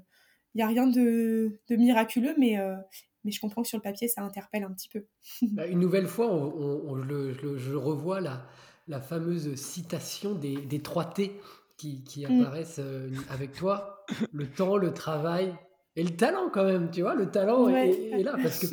[0.59, 2.75] n'y a rien de, de miraculeux, mais, euh,
[3.23, 5.05] mais je comprends que sur le papier, ça interpelle un petit peu.
[5.53, 8.45] Bah, une nouvelle fois, on, je, revois la,
[8.87, 11.39] la fameuse citation des, des 3 T
[11.77, 12.41] qui, qui mm.
[12.41, 14.05] apparaissent euh, avec toi.
[14.31, 15.55] Le temps, le travail
[15.95, 18.67] et le talent quand même, tu vois, le talent est, là parce que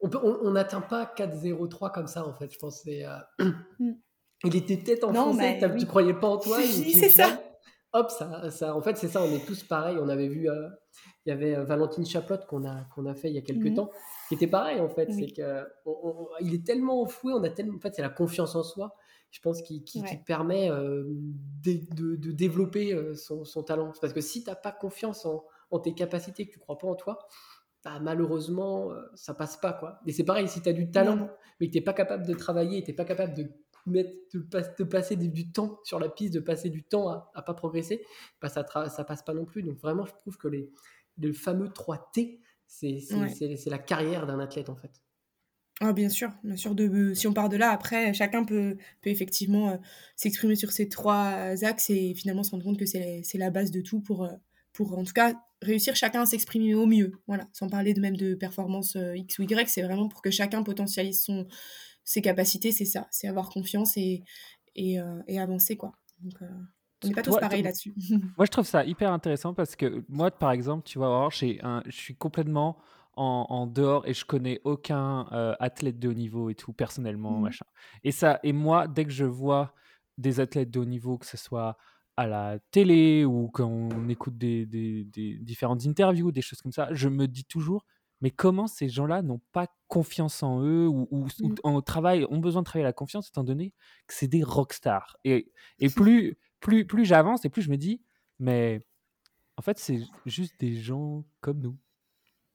[0.44, 2.84] on n'atteint pas 4-0-3 comme ça en fait, je pense.
[2.86, 3.44] Euh,
[3.78, 3.92] mm.
[4.44, 6.58] Il était peut-être en non, français, tu tu croyais pas en toi.
[6.60, 7.40] c'est ça.
[7.92, 9.96] Hop, ça, ça, en fait, c'est ça, on est tous pareils.
[10.00, 10.48] On avait vu
[11.26, 13.66] il y avait euh, Valentine Chaplotte qu'on a, qu'on a fait il y a quelques
[13.66, 13.74] mhm.
[13.74, 13.90] temps,
[14.28, 15.10] qui était pareil en fait.
[15.12, 15.64] C'est que
[16.40, 18.94] il est tellement enfoui, on a tellement, en fait, c'est la confiance en soi,
[19.30, 21.04] je pense, qui, qui, permet euh,
[21.64, 23.92] de, de, développer euh, son, son, talent.
[24.00, 26.86] Parce que si tu n'as pas confiance en, en, tes capacités, que tu crois pas
[26.86, 27.18] en toi,
[27.84, 29.72] bah, malheureusement, ça passe pas.
[29.72, 29.98] quoi.
[30.06, 31.28] Et c'est pareil, si tu as du talent,
[31.60, 33.50] mais que tu n'es pas capable de travailler, tu n'es pas capable de
[33.86, 37.54] mettre, de, passer du, temps sur la piste, de passer du temps à, à pas
[37.54, 38.04] progresser,
[38.40, 39.62] bah ça, ça passe pas non plus.
[39.62, 40.70] Donc vraiment, je trouve que les,
[41.18, 45.02] le fameux 3T, c'est la carrière d'un athlète en fait.
[45.80, 46.74] Ah, bien sûr, bien sûr.
[46.74, 49.76] De, si on part de là, après, chacun peut, peut effectivement euh,
[50.16, 53.82] s'exprimer sur ces trois axes et finalement se rendre compte que c'est la base de
[53.82, 54.32] tout pour, euh,
[54.72, 57.12] pour, en tout cas, réussir chacun à s'exprimer au mieux.
[57.26, 60.30] Voilà, sans parler de même de performance euh, X ou Y, c'est vraiment pour que
[60.30, 61.46] chacun potentialise son,
[62.06, 64.22] ses capacités, c'est ça, c'est avoir confiance et,
[64.74, 65.92] et, et avancer, quoi.
[66.22, 66.40] Donc,
[67.04, 67.94] on n'est pas tous pareils là-dessus.
[68.38, 71.28] moi, je trouve ça hyper intéressant parce que moi, par exemple, tu vois,
[71.62, 72.78] un, je suis complètement
[73.16, 77.42] en, dehors et je connais aucun euh, athlète de haut niveau et tout, personnellement, mmh.
[77.42, 77.66] machin.
[78.04, 79.74] Et ça, et moi, dès que je vois
[80.18, 81.76] des athlètes de haut niveau, que ce soit
[82.18, 85.04] à la télé ou quand on écoute des, des,
[85.40, 87.84] différentes interviews, des choses comme ça, je me dis toujours,
[88.20, 91.82] mais comment ces gens-là n'ont pas confiance en eux ou, ou, mmh.
[91.82, 93.72] travail, ont besoin de travailler la confiance étant donné
[94.06, 95.16] que c'est des rockstars.
[95.24, 98.02] Et, et plus, plus, plus j'avance et plus je me dis,
[98.38, 98.82] mais
[99.56, 101.76] en fait, c'est juste des gens comme nous.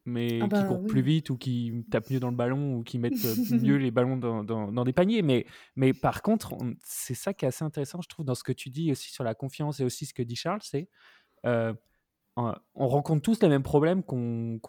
[0.03, 2.83] Mais ah qui bah courent plus vite ou qui tapent mieux dans le ballon ou
[2.83, 5.21] qui mettent euh, mieux les ballons dans, dans, des paniers.
[5.21, 5.45] Mais,
[5.75, 8.71] mais par contre, c'est ça qui est assez intéressant, je trouve, dans ce que tu
[8.71, 10.89] dis aussi sur la confiance et aussi ce que dit Charles, c'est
[11.45, 11.73] euh,
[12.37, 14.59] on rencontre tous les mêmes problèmes qu'on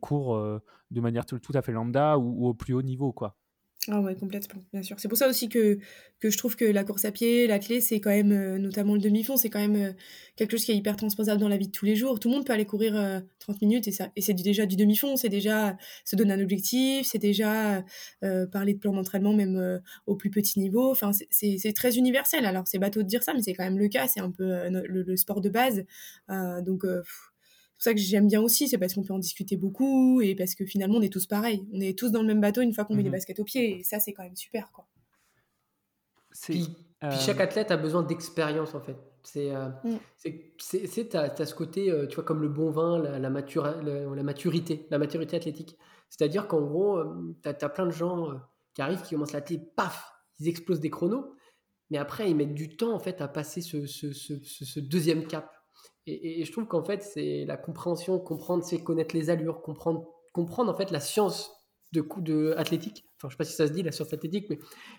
[0.00, 3.36] court de manière tout, à fait lambda ou, au plus haut niveau, quoi.
[3.88, 4.98] Ah ouais, complètement, bien sûr.
[4.98, 5.78] C'est pour ça aussi que,
[6.18, 8.94] que je trouve que la course à pied, la clé, c'est quand même, euh, notamment
[8.94, 9.92] le demi-fond, c'est quand même euh,
[10.34, 12.18] quelque chose qui est hyper transposable dans la vie de tous les jours.
[12.18, 12.94] Tout le monde peut aller courir
[13.38, 16.40] 30 euh, minutes et, ça, et c'est déjà du demi-fond, c'est déjà se donner un
[16.40, 17.84] objectif, c'est déjà
[18.52, 20.90] parler de plan d'entraînement même au plus petit niveau.
[20.90, 22.44] Enfin, c'est très universel.
[22.44, 24.08] Alors, c'est bateau de dire ça, mais c'est quand même le cas.
[24.08, 25.84] C'est un peu le, sport de base.
[26.28, 26.84] donc,
[27.76, 30.54] pour ça que j'aime bien aussi, c'est parce qu'on peut en discuter beaucoup et parce
[30.54, 31.66] que finalement on est tous pareils.
[31.72, 33.44] On est tous dans le même bateau une fois qu'on met les mmh baskets aux
[33.44, 34.86] pieds et ça c'est quand même super quoi.
[36.42, 36.68] Puis,
[37.20, 38.96] chaque euh, athlète a besoin d'expérience en fait.
[39.22, 39.96] C'est euh, mmh.
[40.58, 44.86] c'est as, ce côté, euh, tu vois, comme le bon vin, la, la, la, maturité,
[44.90, 45.76] la maturité athlétique.
[46.08, 47.02] C'est-à-dire qu'en gros,
[47.42, 48.28] tu as, plein de gens
[48.74, 51.34] qui arrivent, qui commencent l'athlète, paf, ils explosent des chronos,
[51.90, 55.26] mais après ils mettent du temps en fait à passer ce, ce, ce, ce deuxième
[55.26, 55.55] cap.
[56.06, 60.72] Et, je trouve qu'en fait, c'est la compréhension, comprendre, c'est connaître les allures, comprendre, comprendre
[60.72, 61.52] en fait la science
[61.92, 63.04] de coup de athlétique.
[63.16, 64.58] Enfin, je sais pas si ça se dit la science athlétique, mais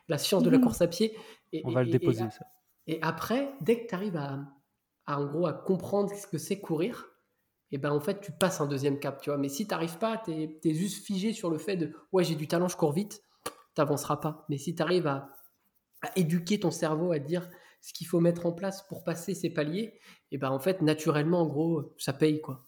[0.09, 0.61] la science de la mmh.
[0.61, 1.15] course à pied.
[1.53, 2.45] Et, On va le déposer ça.
[2.87, 4.39] Et après, dès que tu arrives à,
[5.07, 7.13] en gros à comprendre ce que c'est courir,
[7.69, 9.37] et eh ben en fait tu passes un deuxième cap, tu vois.
[9.37, 12.35] Mais si tu n'arrives pas, tu es, juste figé sur le fait de ouais j'ai
[12.35, 14.45] du talent, je cours vite, tu n'avanceras pas.
[14.47, 15.35] Mais si tu arrives à,
[16.01, 17.49] à, éduquer ton cerveau à dire
[17.81, 19.99] ce qu'il faut mettre en place pour passer ces paliers,
[20.31, 22.67] et ben en fait, naturellement, en gros, ça paye quoi.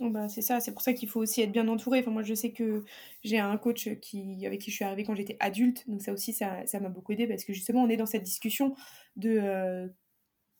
[0.00, 2.00] Bah, c'est ça, c'est pour ça qu'il faut aussi être bien entouré.
[2.00, 2.84] Enfin, moi, je sais que
[3.24, 6.34] j'ai un coach qui, avec qui je suis arrivée quand j'étais adulte, donc ça aussi,
[6.34, 8.74] ça m'a beaucoup aidé parce que justement, on est dans cette discussion
[9.16, 9.88] de euh,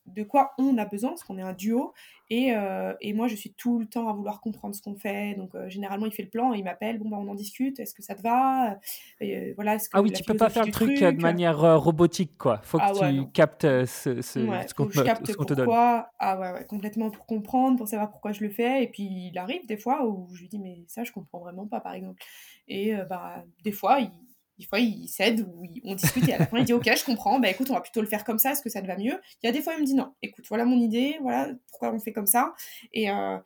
[0.06, 1.92] de quoi on a besoin, parce qu'on est un duo.
[2.28, 5.34] Et, euh, et, moi, je suis tout le temps à vouloir comprendre ce qu'on fait.
[5.34, 7.94] Donc, euh, généralement, il fait le plan, il m'appelle, bon, bah, on en discute, est-ce
[7.94, 8.78] que ça te va?
[9.22, 12.60] Euh, voilà, Ah oui, tu peux pas faire le truc, de manière robotique, quoi.
[12.62, 15.68] Faut que ah tu captes ce, ce, qu'on te, donne.
[15.70, 18.82] Ah ouais, ouais, complètement pour comprendre, pour savoir pourquoi je le fais.
[18.82, 21.66] Et puis, il arrive des fois où je lui dis, mais ça, je comprends vraiment
[21.66, 22.20] pas, par exemple.
[22.66, 24.10] Et bah, des fois, il
[24.58, 27.04] des fois, il cède ou on discute et à la fin, il dit Ok, je
[27.04, 28.96] comprends, bah écoute, on va plutôt le faire comme ça, est-ce que ça te va
[28.96, 29.20] mieux?
[29.42, 31.92] Il y a des fois, il me dit Non, écoute, voilà mon idée, voilà pourquoi
[31.92, 32.54] on fait comme ça.
[32.92, 33.38] Et, euh,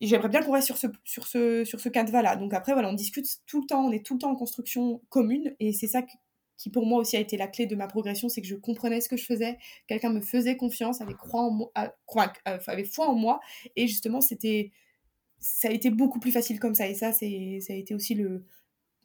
[0.00, 2.36] j'aimerais bien qu'on reste sur ce, sur ce, sur ce cadre-là.
[2.36, 5.02] Donc après, voilà, on discute tout le temps, on est tout le temps en construction
[5.08, 5.54] commune.
[5.60, 8.42] Et c'est ça qui pour moi aussi a été la clé de ma progression, c'est
[8.42, 9.56] que je comprenais ce que je faisais,
[9.86, 13.40] quelqu'un me faisait confiance, avait, croix en moi, euh, avait foi en moi.
[13.76, 14.34] Et justement, ça
[15.68, 16.86] a été beaucoup plus facile comme ça.
[16.86, 18.44] Et ça, ça a été aussi le,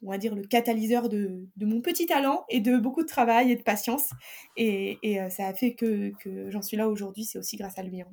[0.02, 3.56] on va dire, le catalyseur de, mon petit talent et de beaucoup de travail et
[3.56, 4.10] de patience.
[4.56, 6.12] Et, euh, ça a fait que,
[6.50, 8.02] j'en suis là aujourd'hui, c'est aussi grâce à lui.
[8.02, 8.08] Hein.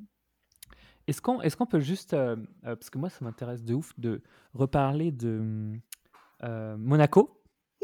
[1.06, 3.92] Est-ce qu'on est qu'on peut juste, euh, euh, parce que moi ça m'intéresse de ouf,
[3.98, 4.22] de
[4.54, 5.78] reparler de
[6.42, 7.42] Monaco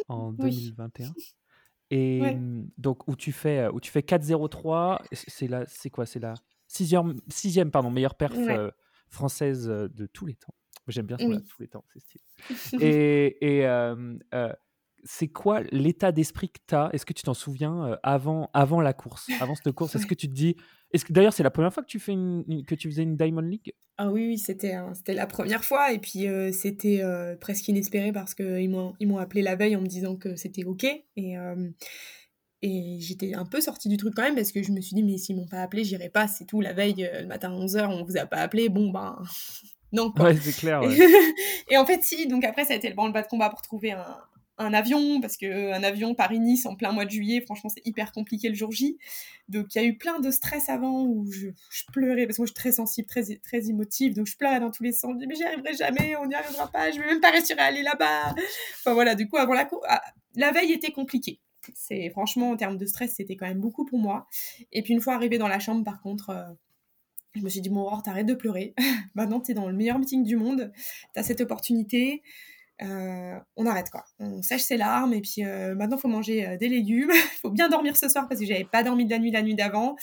[0.08, 1.12] en 2021
[1.90, 2.20] et
[2.78, 6.06] donc où tu fais où tu fais 4-0-3, c'est la c'est quoi?
[6.06, 6.32] C'est la
[6.66, 8.38] sixième, sixième pardon, meilleure perf
[9.10, 10.54] française de tous les temps.
[10.90, 12.84] J'aime bien ça tous les temps, c'est stylé.
[12.84, 13.66] et, et
[15.04, 18.92] c'est quoi l'état d'esprit que tu as Est-ce que tu t'en souviens avant, avant la
[18.92, 20.56] course Avant cette course, est-ce que tu te dis.
[20.92, 23.16] Est-ce que d'ailleurs c'est la première fois que tu, fais une, que tu faisais une
[23.16, 23.72] Diamond League?
[23.96, 27.02] Ah oui, oui c'était, c'était la première fois et puis c'était
[27.40, 30.64] presque inespéré parce qu'ils m'ont, ils m'ont appelé la veille en me disant que c'était
[30.64, 30.84] OK.
[31.16, 31.36] Et.
[32.62, 35.02] Et j'étais un peu sortie du truc quand même parce que je me suis dit,
[35.02, 36.60] mais s'ils m'ont pas appelé, j'irai pas, c'est tout.
[36.60, 38.68] La veille, le matin à 11h, on vous a pas appelé.
[38.68, 39.16] Bon, ben,
[39.92, 40.12] non.
[40.18, 40.82] Ouais, c'est clair.
[41.68, 43.92] et en fait, si, donc après, ça a été le branle-bas de combat pour trouver
[43.92, 44.16] un,
[44.60, 48.50] un avion, parce qu'un avion Paris-Nice en plein mois de juillet, franchement, c'est hyper compliqué
[48.50, 48.98] le jour J.
[49.48, 51.48] Donc, il y a eu plein de stress avant où je,
[51.92, 54.70] pleurais, parce que moi, je suis très sensible, très, très émotive, donc je pleurais dans
[54.70, 55.12] tous les sens.
[55.12, 57.30] Je me dis, mais j'y arriverai jamais, on n'y arrivera pas, je vais même pas
[57.30, 58.34] réussir à aller là-bas.
[58.80, 60.02] Enfin, voilà, du coup, avant la cour, ah,
[60.36, 61.40] la veille était compliquée.
[61.74, 64.26] C'est franchement, en termes de stress, c'était quand même beaucoup pour moi.
[64.72, 66.44] Et puis, une fois arrivée dans la chambre, par contre, euh,
[67.34, 68.74] je me suis dit, bon, Aurore, t'arrêtes de pleurer.
[69.14, 70.72] Maintenant, t'es dans le meilleur meeting du monde.
[71.14, 72.22] T'as cette opportunité.
[72.82, 74.04] Euh, on arrête quoi.
[74.18, 77.10] On sèche ses larmes et puis euh, maintenant il faut manger euh, des légumes.
[77.12, 79.42] Il faut bien dormir ce soir parce que j'avais pas dormi de la nuit la
[79.42, 79.96] nuit d'avant.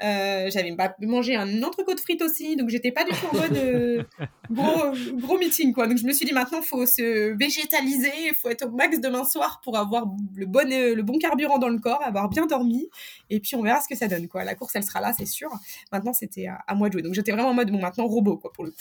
[0.00, 4.06] j'avais pas mangé un entrecôte de frites aussi donc j'étais pas du tout en mode
[4.50, 5.86] gros, gros meeting quoi.
[5.86, 9.24] Donc je me suis dit maintenant faut se végétaliser, il faut être au max demain
[9.24, 12.88] soir pour avoir le bon, le bon carburant dans le corps, avoir bien dormi
[13.28, 14.44] et puis on verra ce que ça donne quoi.
[14.44, 15.50] La course elle sera là c'est sûr.
[15.92, 18.38] Maintenant c'était à, à, moi de jouer donc j'étais vraiment en mode bon maintenant robot
[18.38, 18.76] quoi pour le coup.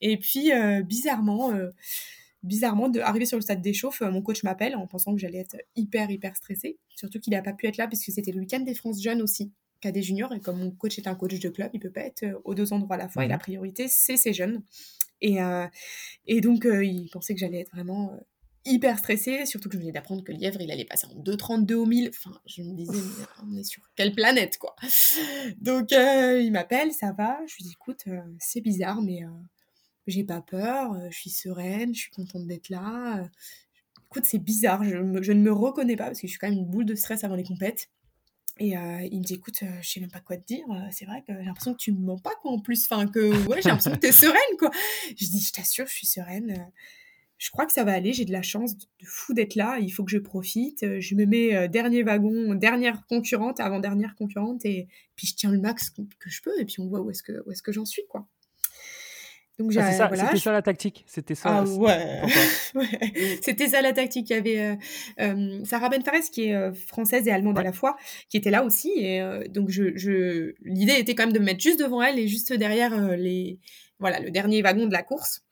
[0.00, 0.50] Et puis
[0.84, 1.52] bizarrement
[2.44, 5.38] bizarrement, de arriver sur le stade d'échauffe, euh, mon coach m'appelle en pensant que j'allais
[5.38, 6.78] être hyper, hyper stressée.
[6.94, 9.22] Surtout qu'il n'a pas pu être là parce que c'était le week-end des France Jeunes
[9.22, 9.50] aussi,
[9.82, 10.32] des juniors.
[10.32, 12.54] Et comme mon coach est un coach de club, il peut pas être euh, aux
[12.54, 13.24] deux endroits à la fois.
[13.24, 14.62] Et la priorité, c'est ces jeunes.
[15.20, 15.66] Et, euh,
[16.26, 18.18] et donc, il pensait que j'allais être vraiment
[18.66, 21.86] hyper stressée, surtout que je venais d'apprendre que Lièvre, il allait passer en 2,32 au
[21.86, 22.10] 1000.
[22.10, 24.74] Enfin, je me disais, mais on est sur quelle planète, quoi.
[25.58, 27.38] Donc, il m'appelle, ça va.
[27.46, 28.04] Je lui dis, écoute,
[28.38, 29.20] c'est bizarre, mais
[30.06, 33.28] j'ai pas peur, je suis sereine, je suis contente d'être là.
[34.06, 36.58] Écoute, c'est bizarre, je, je, ne me reconnais pas parce que je suis quand même
[36.58, 37.88] une boule de stress avant les compètes.
[38.58, 40.64] Et il me dit, écoute, je sais même pas quoi te dire.
[40.92, 42.84] c'est vrai que j'ai l'impression que tu me mens pas, quoi, en plus.
[42.84, 44.70] Enfin, que ouais, j'ai l'impression que t'es sereine, quoi.
[45.08, 46.70] Je dis, je t'assure, je suis sereine
[47.44, 49.90] je crois que ça va aller, j'ai de la chance de, fou d'être là, il
[49.90, 50.82] faut que je profite.
[50.82, 55.50] Euh, je me mets euh, dernier wagon, dernière concurrente, avant-dernière concurrente, et puis je tiens
[55.50, 57.72] le max que je peux, et puis on voit où est-ce que, où est que
[57.72, 58.26] j'en suis, quoi.
[59.58, 61.58] Donc ah, ça, c'était ça la tactique, c'était ça.
[61.58, 62.22] Ah, ouais.
[63.42, 64.30] c'était ça la tactique.
[64.30, 64.76] Il y avait
[65.20, 67.96] euh, Sarah Benfares qui est française et allemande à la fois,
[68.28, 70.54] qui était là aussi, et donc je, je...
[70.62, 73.60] l'idée était quand même de me mettre juste devant elle et juste derrière les,
[74.00, 75.42] voilà, le dernier wagon de la course.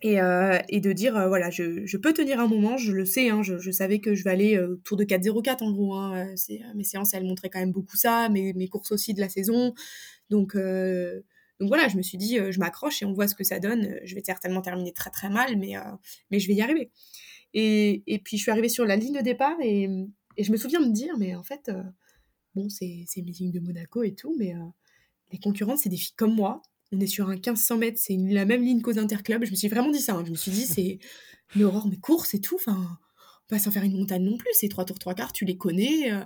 [0.00, 3.04] Et, euh, et, de dire, euh, voilà, je, je, peux tenir un moment, je le
[3.04, 5.94] sais, hein, je, je, savais que je vais aller euh, autour de 4-0-4 en gros.
[5.94, 6.34] Hein,
[6.76, 9.74] mes séances, elles montraient quand même beaucoup ça, mes, mes courses aussi de la saison.
[10.30, 10.56] Donc,
[11.60, 13.98] donc voilà, je me suis dit, je m'accroche et on voit ce que ça donne.
[14.04, 15.74] Je vais certainement terminer très très mal, mais,
[16.30, 16.90] mais je vais y arriver.
[17.54, 19.88] Et, et, puis je suis arrivée sur la ligne de départ et,
[20.36, 21.70] et je me souviens me dire, mais en fait,
[22.54, 24.54] bon, c'est, mes lignes de Monaco et tout, mais
[25.32, 28.44] les concurrentes, c'est des filles comme moi on est sur un 1500 mètres, c'est la
[28.44, 29.44] même ligne qu'aux interclubs.
[29.44, 30.14] Je me suis vraiment dit ça.
[30.14, 30.24] Hein.
[30.24, 30.98] Je me suis dit, c'est
[31.54, 32.56] une aurore, mais course et tout.
[32.56, 32.98] Enfin,
[33.48, 34.50] pas sans faire une montagne non plus.
[34.52, 36.12] C'est trois tours, trois quarts, tu les connais.
[36.12, 36.24] Euh,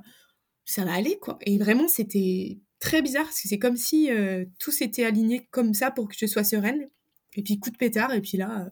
[0.64, 1.38] ça va aller, quoi.
[1.42, 5.72] Et vraiment, c'était très bizarre parce que c'est comme si euh, tout s'était aligné comme
[5.72, 6.88] ça pour que je sois sereine.
[7.34, 8.12] Et puis, coup de pétard.
[8.12, 8.70] Et puis là,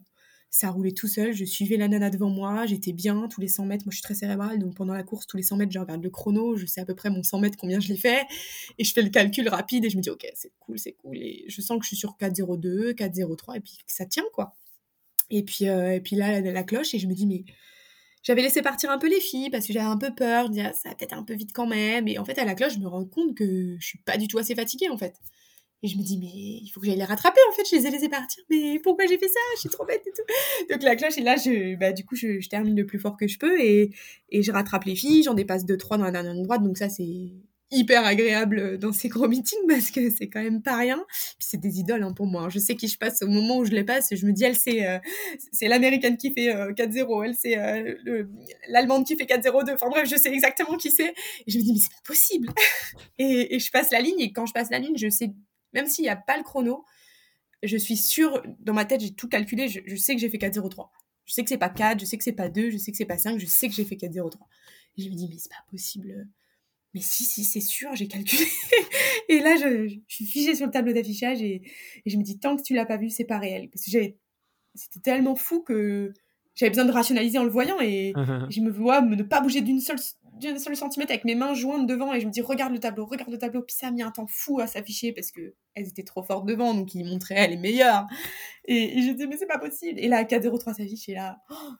[0.49, 3.65] ça roulait tout seul, je suivais la nana devant moi, j'étais bien, tous les 100
[3.65, 5.79] mètres, moi je suis très cérébrale, donc pendant la course, tous les 100 mètres, je
[5.79, 8.23] regarde le chrono, je sais à peu près mon 100 mètres combien je l'ai fait,
[8.77, 11.17] et je fais le calcul rapide, et je me dis, ok, c'est cool, c'est cool,
[11.17, 14.53] et je sens que je suis sur 4,02, 4,03, et puis ça tient, quoi.
[15.29, 17.45] Et puis, euh, et puis là, la, cloche, et je me dis, mais
[18.23, 20.89] j'avais laissé partir un peu les filles, parce que j'avais un peu peur, ah, ça
[20.89, 22.87] va peut-être un peu vite quand même, et en fait, à la cloche, je me
[22.87, 25.15] rends compte que je suis pas du tout assez fatiguée, en fait.
[25.83, 27.87] Et je me dis, mais il faut que j'aille les rattraper, en fait, je les
[27.87, 29.39] ai laissés partir, mais pourquoi j'ai fait ça?
[29.55, 30.71] Je suis trop bête et tout.
[30.71, 33.17] Donc la cloche, et là, je, bah, du coup, je, je, termine le plus fort
[33.17, 33.91] que je peux et,
[34.31, 37.31] je rattrape les filles, j'en dépasse deux, trois dans la dernière droite, donc ça, c'est
[37.71, 41.03] hyper agréable dans ces gros meetings parce que c'est quand même pas rien.
[41.37, 42.49] Puis c'est des idoles hein, pour moi.
[42.49, 44.13] Je sais qui je passe au moment où je les passe.
[44.13, 44.99] Je me dis, elle, c'est euh,
[45.61, 48.25] l'américaine qui fait 4-0, euh, elle, c'est euh,
[48.67, 49.73] l'allemande qui fait 4-0-2.
[49.73, 51.13] Enfin bref, je sais exactement qui c'est.
[51.47, 52.49] Et je me dis, mais c'est pas possible.
[53.17, 55.31] et, je passe la ligne et quand je passe la ligne, je sais
[55.73, 56.83] même s'il n'y a pas le chrono,
[57.63, 60.89] je suis sûre, dans ma tête, j'ai tout calculé, je, sais que j'ai fait 4-0-3.
[61.25, 62.97] Je sais que c'est pas 4, je sais que c'est pas 2, je sais que
[62.97, 64.33] c'est pas 5, je sais que j'ai fait 4-0-3.
[64.97, 66.27] Et je me dis, mais c'est pas possible.
[66.93, 68.43] Mais si, si, c'est sûr, j'ai calculé.
[69.29, 71.61] et là, je, suis figée sur le tableau d'affichage et,
[72.05, 73.69] je me dis, tant que tu l'as pas vu, c'est pas réel.
[73.69, 73.91] Parce que
[74.75, 76.13] c'était tellement fou que
[76.55, 78.13] j'avais besoin de rationaliser en le voyant et,
[78.49, 79.99] je me vois ne pas bouger d'une seule
[80.39, 83.05] d'un seul centimètre avec mes mains jointes devant et je me dis regarde le tableau,
[83.05, 83.61] regarde le tableau.
[83.61, 86.47] Puis ça a mis un temps fou à s'afficher parce que elles étaient trop fortes
[86.47, 88.07] devant, donc ils montraient les meilleures.
[88.65, 89.99] Et, et je disais mais c'est pas possible.
[89.99, 91.73] Et là 4-0-3 s'affiche et là oh,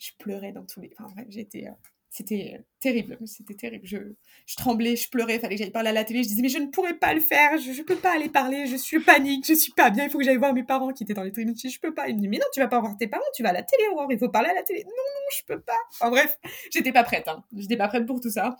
[0.00, 0.90] je pleurais dans tous les.
[0.98, 1.68] Enfin bref, j'étais.
[1.68, 1.72] Euh,
[2.10, 3.86] c'était terrible, c'était terrible.
[3.86, 6.24] Je, tremblais, je pleurais, fallait que j'aille parler à la télé.
[6.24, 8.66] Je disais, mais je ne pourrais pas le faire, je ne peux pas aller parler,
[8.66, 11.04] je suis panique, je suis pas bien, il faut que j'aille voir mes parents qui
[11.04, 11.54] étaient dans les tribunes.
[11.56, 12.08] Je, peux pas.
[12.08, 13.62] Il me dit, mais non, tu vas pas voir tes parents, tu vas à la
[13.62, 14.82] télé, il faut parler à la télé.
[14.82, 15.78] Non, non, je peux pas.
[16.00, 16.36] En bref,
[16.72, 17.44] j'étais pas prête, hein.
[17.56, 18.56] j'étais pas prête pour tout ça.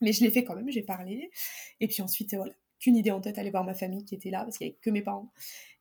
[0.00, 1.30] Mais je l'ai fait quand même, j'ai parlé.
[1.78, 4.42] Et puis ensuite, voilà, qu'une idée en tête, aller voir ma famille qui était là,
[4.42, 5.32] parce qu'il n'y avait que mes parents.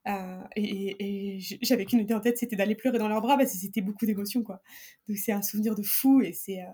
[0.08, 3.58] Euh, et, j'avais qu'une idée en tête, c'était d'aller pleurer dans leurs bras parce que
[3.58, 4.62] c'était beaucoup d'émotions, quoi.
[5.08, 6.62] Donc c'est un souvenir de fou et c'est.
[6.62, 6.72] Euh,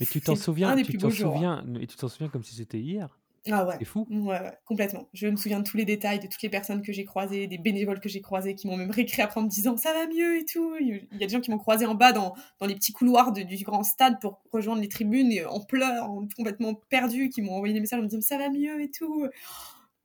[0.00, 3.18] mais tu t'en souviens, tu t'en souviens, et tu t'en souviens comme si c'était hier.
[3.50, 3.74] Ah ouais.
[3.80, 4.06] C'est fou.
[4.08, 5.08] Ouais, ouais, complètement.
[5.12, 7.58] Je me souviens de tous les détails, de toutes les personnes que j'ai croisées, des
[7.58, 10.38] bénévoles que j'ai croisés, qui m'ont même réécrit après en me disant ça va mieux
[10.38, 10.76] et tout?
[10.78, 13.32] Il y a des gens qui m'ont croisé en bas dans, dans les petits couloirs
[13.32, 17.80] du grand stade pour rejoindre les tribunes en pleurs, complètement perdus, qui m'ont envoyé des
[17.80, 19.26] messages en me disant ça va mieux et tout?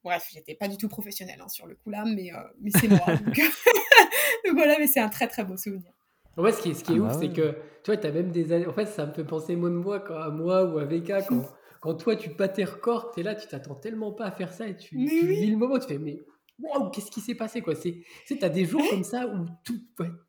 [0.08, 2.88] Bref, j'étais pas du tout professionnelle hein, sur le coup là, mais, euh, mais c'est
[2.88, 3.00] moi.
[3.26, 4.56] donc...
[4.56, 5.92] voilà, mais c'est un très très beau souvenir.
[6.38, 7.98] En fait, ce qui est, ce qui est ah ouf, bah c'est que tu vois,
[7.98, 8.68] tu as même des années.
[8.68, 11.12] En fait, ça me fait penser moi de moi, quand, à moi ou à VK,
[11.28, 11.46] quand,
[11.82, 14.54] quand toi tu bats tes records, tu es là, tu t'attends tellement pas à faire
[14.54, 16.24] ça et tu, tu vis le moment, tu fais, mais
[16.60, 17.76] waouh, qu'est-ce qui s'est passé quoi?
[17.76, 19.80] C'est, tu as des jours comme ça où tout,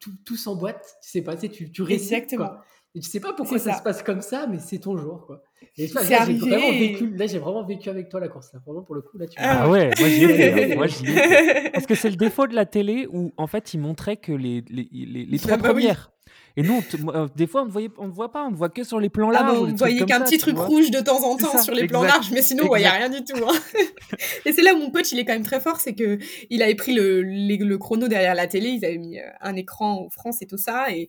[0.01, 2.49] tout, tout s'emboîte, tu sais pas, tu, tu récites, Exactement.
[2.49, 2.65] Quoi.
[2.95, 5.43] Et tu sais pas pourquoi ça, se passe comme ça, mais c'est ton jour quoi.
[5.77, 8.53] Et là, j'ai vraiment vécu, là, j'ai vraiment vécu avec toi la course.
[8.53, 10.75] Là, pour le coup, là, tu Ah ouais, moi j'y étais.
[10.77, 11.71] moi, j'y étais.
[11.73, 14.65] Parce que c'est le défaut de la télé où, en fait, ils montraient que les,
[14.69, 16.11] les, les, les trois premières.
[16.57, 16.83] Et nous,
[17.15, 19.09] euh, des fois, on ne voyait, on voit pas, on ne voit que sur les
[19.09, 19.47] plans larges.
[19.49, 22.03] Ah bah, on voyait qu'un petit truc rouge de temps en temps sur les plans
[22.03, 23.37] larges, mais sinon, on voyait rien du tout.
[23.37, 23.55] Hein.
[24.45, 26.19] et c'est là où mon coach, il est quand même très fort, c'est que
[26.51, 30.07] il avait pris le, le, chrono derrière la télé, ils avaient mis euh, un écran
[30.07, 31.09] en France et tout ça, et,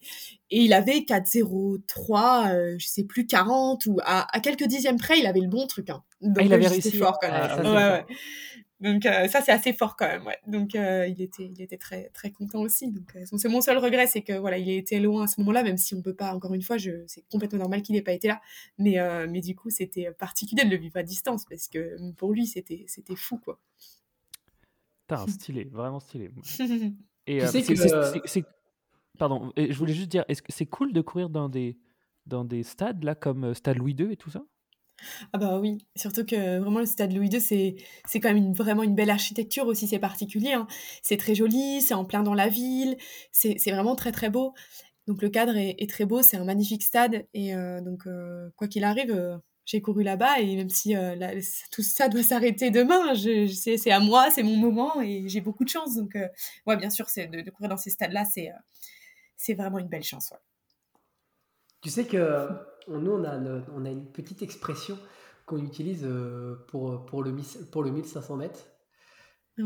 [0.52, 5.20] et il avait 4-0-3, euh, je sais plus, 40, ou à, à, quelques dixièmes près,
[5.20, 5.90] il avait le bon truc.
[5.90, 6.04] Hein.
[6.22, 6.92] Donc, ah, il avait réussi.
[6.98, 7.42] fort quand même.
[7.42, 8.06] Ah, ouais, ouais.
[8.80, 10.38] Donc euh, ça c'est assez fort quand même, ouais.
[10.48, 12.92] Donc euh, il était il était très très content aussi.
[12.92, 15.64] Donc euh, c'est mon seul regret, c'est que voilà il était loin à ce moment-là,
[15.64, 16.34] même si on peut pas.
[16.34, 18.40] Encore une fois, je c'est complètement normal qu'il n'ait pas été là,
[18.78, 22.48] mais mais du coup c'était particulier de le vivre à distance parce que pour lui
[22.48, 23.60] c'était c'était fou quoi.
[25.08, 26.32] Putain, stylé, vraiment stylé.
[27.28, 28.46] Et c'est
[29.18, 31.78] pardon, je voulais juste dire, est-ce que c'est cool de courir dans des
[32.26, 34.44] dans des stades là comme Stade Louis II et tout ça?
[35.34, 37.76] Ah bah oui, surtout que vraiment le stade Louis II, c'est,
[38.06, 40.54] c'est quand même vraiment une belle architecture aussi, c'est particulier.
[40.54, 40.68] Hein.
[41.02, 42.98] C'est très joli, c'est en plein dans la ville,
[43.32, 44.54] c'est, c'est vraiment très très beau.
[45.10, 47.26] Donc le cadre est, très beau, c'est un magnifique stade.
[47.34, 50.94] Et euh, donc euh, quoi qu'il arrive, euh, j'ai couru là-bas et même si
[51.72, 55.42] tout ça doit s'arrêter demain, je, c'est, c'est à moi, c'est mon moment et j'ai
[55.42, 55.96] beaucoup de chance.
[55.96, 56.16] Donc
[56.68, 58.52] ouais, bien sûr, c'est, de, courir dans ces stades-là, c'est,
[59.36, 60.32] c'est vraiment une belle chance.
[61.82, 62.48] Tu sais que
[62.88, 63.40] nous, on a,
[63.76, 64.98] on a une petite expression
[65.46, 67.36] qu'on utilise euh, pour, pour, le,
[67.72, 68.66] pour le 1500 mètres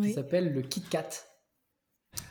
[0.01, 1.09] qui s'appelle le Kit Kat.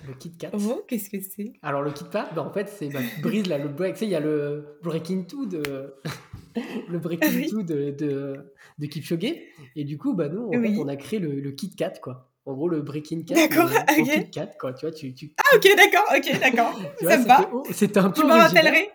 [0.07, 0.51] Le Kit Kat.
[0.53, 1.53] Oh, qu'est-ce que c'est?
[1.63, 3.95] Alors, le Kit Kat, bah, en fait, c'est bah, brise là, le break.
[3.95, 5.95] Tu sais, il y a le Breaking Two de.
[6.89, 9.35] le Breaking ah de, de, de, Kipchoge.
[9.77, 12.33] Et du coup, bah, nous, en fait, on a créé le, le Kit Kat, quoi.
[12.45, 13.35] En gros, le Breaking Cat.
[13.35, 14.05] D'accord, ok.
[14.05, 14.73] Kit Kat, quoi.
[14.73, 15.35] Tu vois, tu, tu...
[15.39, 16.81] Ah, ok, d'accord, ok, d'accord.
[17.01, 17.51] Ça me va.
[17.73, 18.23] C'était un peu.
[18.23, 18.91] Je m'en rappellerai.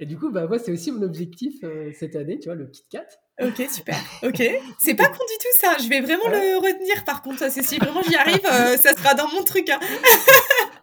[0.00, 2.66] Et du coup, bah, moi, c'est aussi mon objectif euh, cette année, tu vois, le
[2.66, 3.06] Kit Kat.
[3.42, 3.96] Ok, super.
[4.22, 4.42] Ok.
[4.78, 5.76] C'est pas con du tout ça.
[5.82, 7.50] Je vais vraiment le retenir par contre.
[7.50, 9.68] C'est si vraiment j'y arrive, euh, ça sera dans mon truc.
[9.70, 9.80] Hein.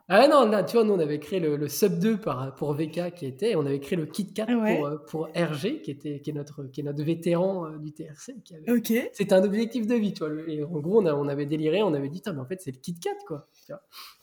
[0.09, 3.25] Ah non, tu vois, nous on avait créé le, Sub 2 par, pour VK qui
[3.25, 6.33] était, on avait créé le Kit 4 pour, euh, pour RG qui, était, qui, est
[6.33, 8.35] notre, qui est notre vétéran euh, du TRC.
[8.69, 8.93] ok.
[9.11, 10.33] C'était un objectif de vie, tu vois.
[10.47, 12.77] Et en gros, on, on avait déliré, on avait dit, mais en fait, c'est le
[12.77, 13.49] Kit 4, quoi.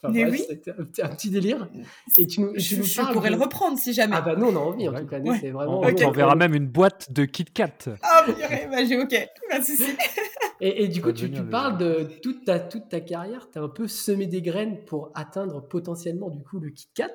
[0.08, 0.42] mais oui.
[0.48, 1.68] C'était un, petit délire.
[2.16, 4.16] Et tu, nous, je, je pourrais le reprendre si jamais.
[4.16, 5.20] Ah bah nous, on a envie, en tout cas.
[5.38, 5.82] c'est vraiment.
[5.82, 7.90] On, verra même une boîte de Kit 4.
[8.00, 8.23] Ah,
[8.70, 9.28] bah, j'ai ok.
[9.50, 9.84] Pas de souci.
[10.60, 13.88] Et, du coup, tu, parles de toute ta, toute ta carrière, tu as un peu
[13.88, 17.12] semé des graines pour atteindre potentiellement du coup le Kit Kat.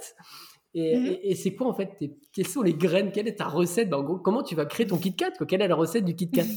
[0.75, 1.17] Mhm.
[1.23, 3.89] Et, c'est quoi en fait tes, Quelles sont les graines Quelle est ta recette?
[3.89, 6.15] Bah, En gros, comment tu vas créer ton Kit Kat Quelle est la recette du
[6.15, 6.43] Kit Kat?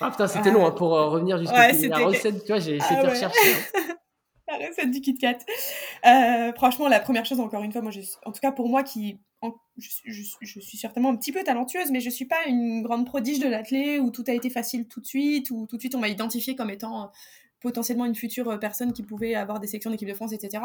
[0.00, 2.44] Ah putain, c'était long hein, pour euh, revenir jusqu'à la recette.
[2.44, 3.52] Tu vois, j'ai essayé de rechercher.
[3.74, 3.94] Hein.
[4.48, 5.38] la recette du Kit Kat.
[6.06, 7.92] Euh, franchement, la première chose, encore une fois, moi,
[8.24, 9.18] en tout cas pour moi qui
[9.76, 13.48] je, suis certainement un petit peu talentueuse, mais je suis pas une grande prodige de
[13.48, 16.08] l'athlé où tout a été facile tout de suite, où tout de suite on m'a
[16.08, 17.12] identifié comme étant
[17.60, 20.64] potentiellement une future euh, personne qui pouvait avoir des sections d'équipe de France, etc.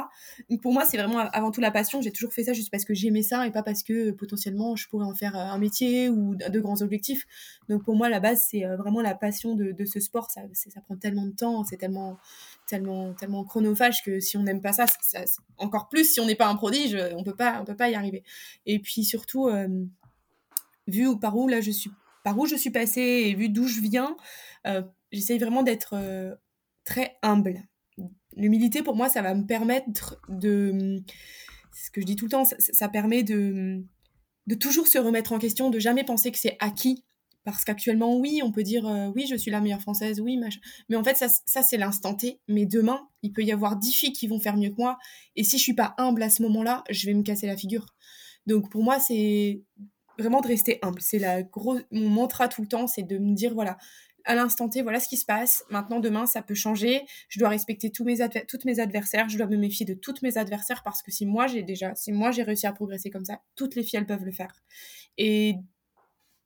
[0.62, 2.02] Pour moi, c'est vraiment avant tout la passion.
[2.02, 4.76] J'ai toujours fait ça juste parce que j'aimais ça et pas parce que euh, potentiellement
[4.76, 7.26] je pourrais en faire euh, un métier ou de grands objectifs.
[7.70, 10.30] Donc pour moi, la base, c'est vraiment la passion de, ce sport.
[10.30, 10.42] Ça
[10.82, 12.18] prend tellement de temps, c'est tellement,
[12.68, 14.86] tellement, tellement chronophage que si on n'aime pas ça,
[15.58, 17.96] encore plus si on n'est pas un prodige, on peut pas, on peut pas y
[17.96, 18.24] arriver.
[18.66, 19.50] Et puis surtout,
[20.88, 21.92] vu par où là je suis,
[22.24, 24.16] par où je suis passée et vu d'où je viens,
[25.12, 25.96] j'essaye vraiment d'être
[26.86, 27.64] très humble.
[28.36, 31.04] L'humilité, pour moi, ça va me permettre de...
[31.72, 33.84] ce que je dis tout le temps, ça, permet de,
[34.48, 37.04] de toujours se remettre en question, de jamais penser que c'est acquis.
[37.44, 40.40] Parce qu'actuellement, oui, on peut dire euh, oui, je suis la meilleure française, oui,
[40.90, 42.40] mais en fait, ça, ça c'est l'instant T.
[42.48, 44.98] Mais demain, il peut y avoir dix filles qui vont faire mieux que moi.
[45.36, 47.86] Et si je suis pas humble à ce moment-là, je vais me casser la figure.
[48.46, 49.62] Donc pour moi, c'est
[50.18, 51.02] vraiment de rester humble.
[51.02, 51.80] C'est la gros...
[51.92, 53.78] mon mantra tout le temps, c'est de me dire voilà,
[54.26, 55.66] à l'instant T, voilà ce qui se passe.
[55.70, 57.02] Maintenant, demain, ça peut changer.
[57.30, 58.18] Je dois respecter tous mes
[58.48, 59.30] toutes mes adversaires.
[59.30, 62.12] Je dois me méfier de toutes mes adversaires parce que si moi j'ai déjà, si
[62.12, 64.54] moi j'ai réussi à progresser comme ça, toutes les filles elles peuvent le faire.
[65.18, 65.56] Et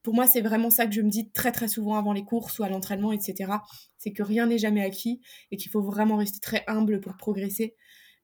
[0.08, 2.60] pour moi, c'est vraiment ça que je me dis très très souvent avant les courses
[2.60, 3.52] ou à l'entraînement, etc.
[3.98, 5.20] C'est que rien n'est jamais acquis
[5.52, 7.76] et qu'il faut vraiment rester très humble pour progresser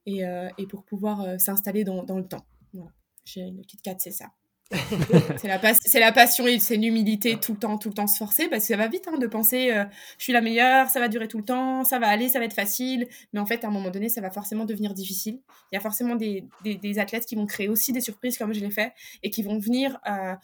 [0.05, 2.47] et, euh, pour pouvoir euh, s'installer dans, le temps.
[2.71, 2.89] Voilà.
[3.25, 4.27] J'ai une Kit 4, c'est ça.
[5.37, 8.47] c'est la, la, passion et c'est l'humilité tout le temps, tout le temps se forcer
[8.47, 9.85] parce que ça va vite hein, de penser euh,
[10.17, 12.45] je suis la meilleure, ça va durer tout le temps, ça va aller, ça va
[12.45, 13.07] être facile.
[13.33, 15.39] Mais en fait, à un moment donné, ça va forcément devenir difficile.
[15.71, 18.59] Il y a forcément des, des, athlètes qui vont créer aussi des surprises comme je
[18.59, 20.35] l'ai fait et qui vont venir euh,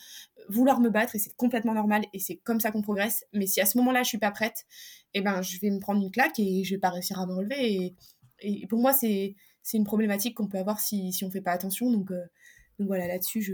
[0.50, 3.26] vouloir me battre et c'est complètement normal et c'est comme ça qu'on progresse.
[3.34, 4.66] Mais si à ce moment-là, je suis pas prête,
[5.14, 7.34] eh ben, je vais me prendre une claque et je vais pas réussir à me
[7.34, 7.56] relever.
[7.60, 7.96] Et,
[8.42, 9.36] et pour moi, c'est
[9.74, 11.92] une problématique qu'on peut avoir si, si on fait pas attention.
[11.92, 12.24] Donc, euh,
[12.80, 13.54] donc voilà, là-dessus, je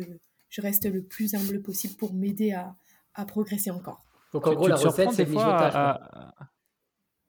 [0.56, 2.76] je reste le plus humble possible pour m'aider à,
[3.14, 4.06] à progresser encore.
[4.32, 5.98] Donc en gros, la recette, c'est mijotage.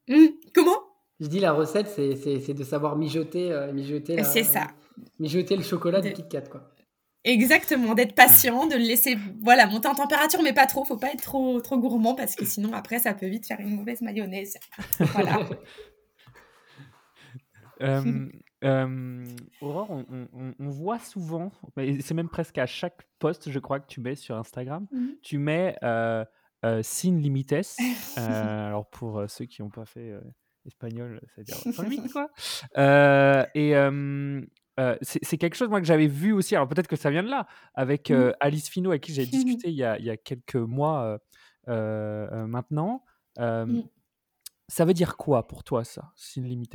[0.09, 0.79] Mmh, comment?
[1.18, 4.68] Je dis la recette, c'est de savoir mijoter, euh, mijoter, c'est ça.
[5.18, 6.09] mijoter le chocolat de...
[6.09, 6.70] du Kit Kat, quoi.
[7.24, 10.85] Exactement, d'être patient, de le laisser voilà, monter en température, mais pas trop.
[10.85, 13.74] Faut pas être trop, trop gourmand parce que sinon, après, ça peut vite faire une
[13.74, 14.57] mauvaise mayonnaise.
[15.01, 15.41] Voilà.
[18.62, 24.14] Aurore, on, voit souvent, c'est même presque à chaque post, je crois, que tu mets
[24.14, 26.24] sur Instagram, mmh tu mets euh,
[26.64, 27.54] euh, sin limites.
[28.18, 30.14] Euh, alors, pour ceux qui n'ont pas fait
[30.64, 32.30] espagnol, ça veut dire sans limite, quoi.
[33.54, 33.74] et
[35.02, 36.57] c'est quelque chose moi que j'avais vu aussi.
[36.57, 38.32] Alors peut-être que ça vient de là avec mmh.
[38.40, 41.18] Alice Finot avec qui j'ai discuté il y, a, il y, a, quelques mois
[41.66, 43.04] maintenant.
[43.38, 43.82] Mmh.
[44.68, 46.74] Ça veut dire quoi pour toi ça, sin limites?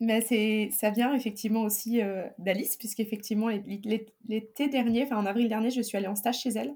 [0.00, 2.00] Mais c'est, ça vient effectivement aussi
[2.38, 6.74] d'Alice, puisqu'effectivement, l'été dernier, enfin en avril dernier, je suis allée en stage chez elle.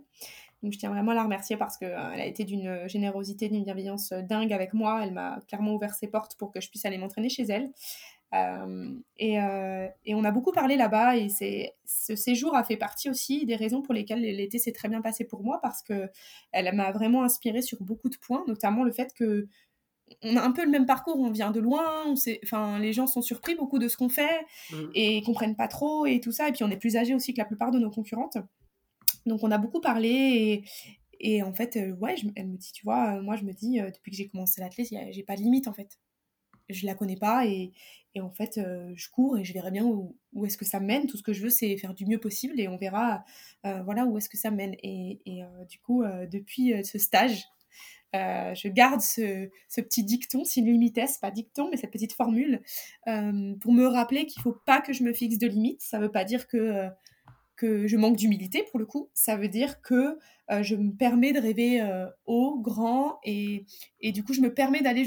[0.63, 4.13] Donc je tiens vraiment à la remercier parce qu'elle a été d'une générosité, d'une bienveillance
[4.13, 5.01] dingue avec moi.
[5.03, 7.71] Elle m'a clairement ouvert ses portes pour que je puisse aller m'entraîner chez elle.
[9.19, 9.35] et,
[10.05, 11.29] et, on a beaucoup parlé là-bas et
[11.85, 15.25] ce séjour a fait partie aussi des raisons pour lesquelles l'été s'est très bien passé
[15.25, 16.09] pour moi parce que
[16.53, 19.49] elle m'a vraiment inspirée sur beaucoup de points, notamment le fait que
[20.23, 23.07] on a un peu le même parcours, on vient de loin, on enfin, les gens
[23.07, 24.77] sont surpris beaucoup de ce qu'on fait mmh.
[24.95, 26.49] et comprennent pas trop et tout ça.
[26.49, 28.37] Et puis on est plus âgés aussi que la plupart de nos concurrentes.
[29.27, 30.65] Donc on a beaucoup parlé
[31.21, 33.79] et, en fait, euh, ouais, elle me dit, tu vois, euh, moi je me dis,
[33.79, 35.99] euh, depuis que j'ai commencé l'athlète, j'ai pas de limite en fait.
[36.71, 37.73] Je la connais pas et,
[38.19, 38.61] en fait,
[38.95, 41.07] je cours et je verrai bien où, est-ce que ça mène.
[41.07, 43.25] Tout ce que je veux, c'est faire du mieux possible et on verra,
[43.65, 44.75] voilà, où est-ce que ça mène.
[44.85, 47.45] Et, et du coup, depuis ce stage,
[48.15, 49.49] euh, je garde ce,
[49.81, 52.61] petit dicton, sin limites, pas dicton, mais cette petite formule,
[53.07, 55.83] euh, pour me rappeler qu'il ne faut pas que je me fixe de limites.
[55.83, 56.89] Ça ne veut pas dire que, euh,
[57.57, 59.11] que je manque d'humilité, pour le coup.
[59.15, 60.19] Ça veut dire que
[60.63, 61.81] je me permets de rêver
[62.27, 63.67] haut, grand, et,
[64.01, 65.07] et, du coup, je me permets d'aller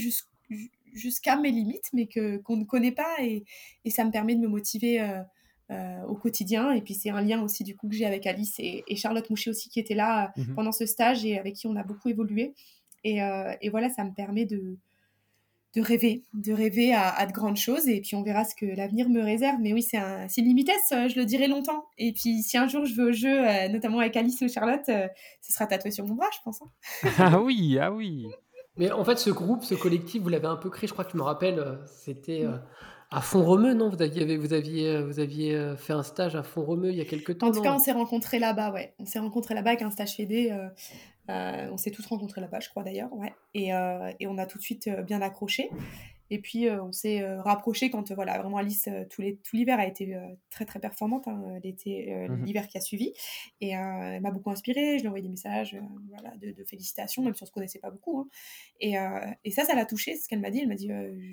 [0.93, 3.43] jusqu'à mes limites, mais qu'on ne connaît pas, et,
[3.84, 5.06] et, ça me permet de me motiver.
[6.08, 6.72] au quotidien.
[6.72, 9.49] Et puis c'est un lien aussi du coup que j'ai avec Alice et, Charlotte Moucher
[9.49, 12.54] aussi qui était là mmh pendant ce stage et avec qui on a beaucoup évolué.
[13.06, 14.78] Euh, et, voilà, ça me permet de,
[15.76, 17.88] de rêver, de rêver à, de grandes choses.
[17.88, 19.58] Et puis on verra ce que l'avenir me réserve.
[19.62, 21.86] Mais oui, c'est un, une limitesse, euh, je le dirai longtemps.
[21.97, 24.86] Et puis si un jour je veux au jeu, euh, notamment avec Alice ou Charlotte,
[24.86, 26.62] ce sera tatoué sur mon bras, je pense.
[26.62, 27.10] Hein.
[27.20, 28.28] ah oui, ah oui.
[28.78, 31.12] Mais en fait, ce groupe, ce collectif, vous l'avez un peu créé, je crois que
[31.12, 32.47] tu me rappelles, c'était
[33.12, 33.89] à Font-Romeu, non?
[33.89, 37.38] Vous aviez, vous, aviez, vous aviez fait un stage à Font-Romeu il y a quelques
[37.38, 37.49] temps.
[37.49, 38.95] En tout cas, on s'est rencontrés là-bas, ouais.
[38.97, 40.51] On s'est rencontrés là-bas avec un stage fédé.
[41.30, 43.34] Euh, on s'est tous rencontrés là-bas, je crois d'ailleurs, ouais.
[43.53, 45.69] Et, euh, et, on a tout de suite euh, bien accroché.
[46.30, 49.21] Et puis on s'est rapproché quand voilà vraiment Alice tout
[49.53, 50.17] l'hiver a été
[50.49, 53.13] très très performante hein, l'été mmh l'hiver qui a suivi
[53.61, 54.97] et elle m'a beaucoup inspirée.
[54.97, 55.78] Je lui ai envoyé des messages
[56.09, 58.19] voilà de, félicitations même si on se connaissait pas beaucoup.
[58.19, 58.28] Hein.
[58.80, 58.95] Et,
[59.43, 60.15] et, ça ça l'a touchée.
[60.15, 60.89] Ce qu'elle m'a dit, elle m'a dit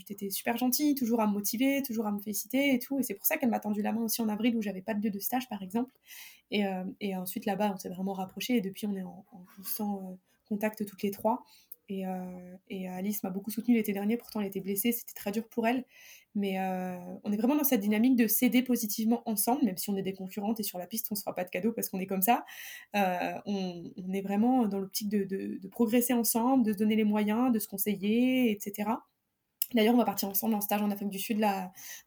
[0.06, 2.98] j'étais super gentille, toujours à me motiver, toujours à me féliciter et tout.
[2.98, 4.94] Et c'est pour ça qu'elle m'a tendu la main aussi en avril où j'avais pas
[4.94, 5.92] de lieu de stage par exemple.
[6.50, 6.64] Et,
[7.00, 10.18] et ensuite là-bas on s'est vraiment rapprochés et depuis on est en, en constant
[10.50, 11.44] contact toutes les trois.
[11.90, 15.46] Euh, et, Alice m'a beaucoup soutenue l'été dernier, pourtant elle était blessée, c'était très dur
[15.48, 15.84] pour elle.
[16.34, 19.96] Mais euh, on est vraiment dans cette dynamique de s'aider positivement ensemble, même si on
[19.96, 21.88] est des concurrentes et sur la piste on ne se fera pas de cadeau parce
[21.88, 22.44] qu'on est comme ça.
[22.94, 27.58] Euh, on, est vraiment dans l'optique de, progresser ensemble, de se donner les moyens, de
[27.58, 28.90] se conseiller, etc.
[29.74, 31.44] D'ailleurs, on va partir ensemble en stage en Afrique du Sud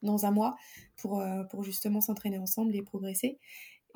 [0.01, 0.55] dans un mois
[0.97, 3.39] pour justement s'entraîner ensemble et progresser.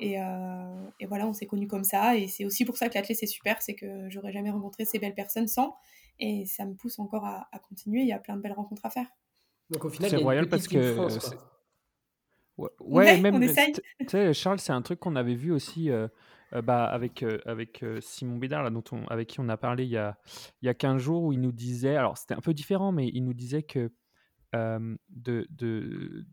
[0.00, 2.16] Euh, et, voilà, on s'est connus comme ça.
[2.16, 4.98] Et c'est aussi pour ça que l'athlète, c'est super, c'est que j'aurais jamais rencontré ces
[4.98, 5.76] belles personnes sans.
[6.20, 8.00] Et ça me pousse encore à, continuer.
[8.02, 9.06] Il y a plein de belles rencontres à faire.
[9.70, 10.96] Donc au final, c'est royal parce que.
[12.80, 13.34] ouais, même.
[13.34, 13.72] On essaye.
[13.72, 15.90] Tu sais, Charles, c'est un truc qu'on avait vu aussi.
[15.90, 16.08] Euh,
[16.54, 19.90] euh, bah, avec, avec Simon Bédard, là, dont on, avec qui on a parlé il
[19.90, 20.16] y a,
[20.62, 23.10] il y a 15 jours, où il nous disait, alors c'était un peu différent, mais
[23.12, 23.92] il nous disait que
[24.54, 26.26] de, de,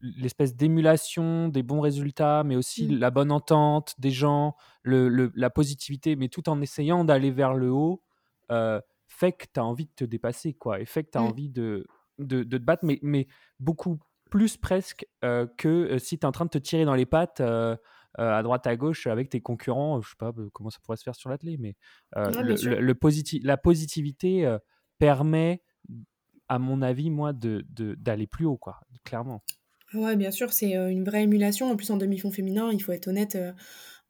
[0.00, 2.98] l'espèce d'émulation des bons résultats, mais aussi mmh.
[2.98, 7.70] la bonne entente des gens, le, la positivité, mais tout en essayant d'aller vers le
[7.70, 8.02] haut,
[8.50, 11.22] euh, fait que tu as envie de te dépasser, quoi, et fait que tu as
[11.22, 11.24] mmh.
[11.24, 11.86] envie de,
[12.18, 13.26] de, te battre, mais, mais
[13.58, 13.98] beaucoup
[14.30, 17.06] plus presque euh, que euh, si tu es en train de te tirer dans les
[17.06, 17.42] pattes
[18.16, 21.14] à droite à gauche avec tes concurrents, je sais pas comment ça pourrait se faire
[21.14, 21.76] sur l'athlé, mais
[22.16, 24.56] le, le, la positivité
[24.98, 25.62] permet,
[26.48, 29.42] à mon avis, moi, d'aller de, d'aller plus haut, quoi, clairement.
[29.94, 31.70] Ouais, bien sûr, c'est une vraie émulation.
[31.70, 33.36] En plus, en demi-fond féminin, il faut être honnête,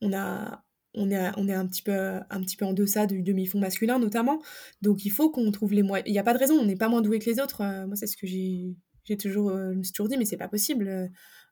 [0.01, 0.63] on a
[0.95, 3.99] on est, on est un, petit peu, un petit peu en deçà du demi-fond masculin,
[3.99, 4.43] notamment.
[4.83, 6.09] Donc, il faut qu'on trouve les moyens.
[6.09, 7.63] Il n'y a pas de raison, on n'est pas moins doué que les autres.
[7.87, 8.77] moi, c'est ce que j'ai
[9.17, 9.53] toujours,
[10.09, 11.11] dit, mais c'est pas possible.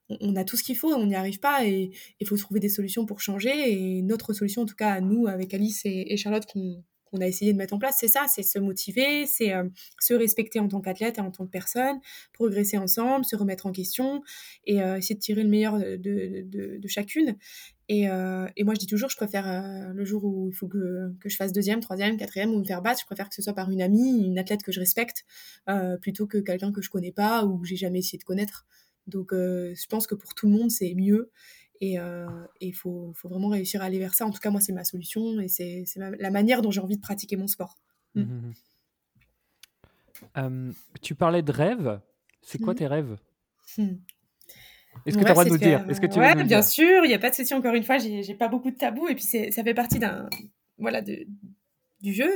[0.08, 2.68] on, a tout ce qu'il faut, on n'y arrive pas et il faut trouver des
[2.68, 3.72] solutions pour changer.
[3.72, 6.82] Et notre solution, en tout cas, à nous, avec Alice et, Charlotte, qu'on
[7.20, 9.64] a essayé de mettre en place, c'est ça, c'est se motiver, c'est euh,
[10.00, 12.00] se respecter en tant qu'athlète et en tant que personne,
[12.32, 14.22] progresser ensemble, se remettre en question
[14.66, 17.36] et euh, essayer de tirer le meilleur de, de, chacune.
[17.88, 21.28] Et, euh, moi, je dis toujours, je préfère le jour où il faut que, que,
[21.28, 23.70] je fasse deuxième, troisième, quatrième ou me faire battre, je préfère que ce soit par
[23.70, 25.24] une amie, une athlète que je respecte,
[26.00, 28.66] plutôt que quelqu'un que je connais pas ou que j'ai jamais essayé de connaître.
[29.06, 31.30] Donc, je pense que pour tout le monde, c'est mieux.
[31.80, 31.96] Et
[32.60, 34.26] il faut, faut, vraiment réussir à aller vers ça.
[34.26, 37.00] En tout cas, moi, c'est ma solution et c'est la manière dont j'ai envie de
[37.00, 37.76] pratiquer mon sport.
[38.14, 38.52] Mmh.
[40.36, 40.72] Mmh,
[41.02, 42.00] tu parlais de rêves.
[42.42, 43.16] C'est quoi tes rêves?
[45.06, 45.84] Est-ce que tu as le droit de nous dire?
[45.88, 47.04] Est-ce que tu ouais, bien sûr.
[47.04, 47.54] Il n'y a pas de souci.
[47.54, 49.08] Encore une fois, j'ai pas beaucoup de tabous.
[49.08, 50.28] Et puis, ça fait partie d'un
[50.78, 51.26] voilà, de,
[52.00, 52.28] du jeu.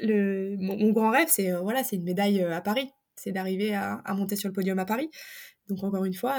[0.00, 2.90] le, mon, grand rêve, c'est voilà, c'est une médaille à Paris.
[3.16, 5.08] C'est d'arriver à, à, monter sur le podium à Paris.
[5.68, 6.36] Donc, encore une fois,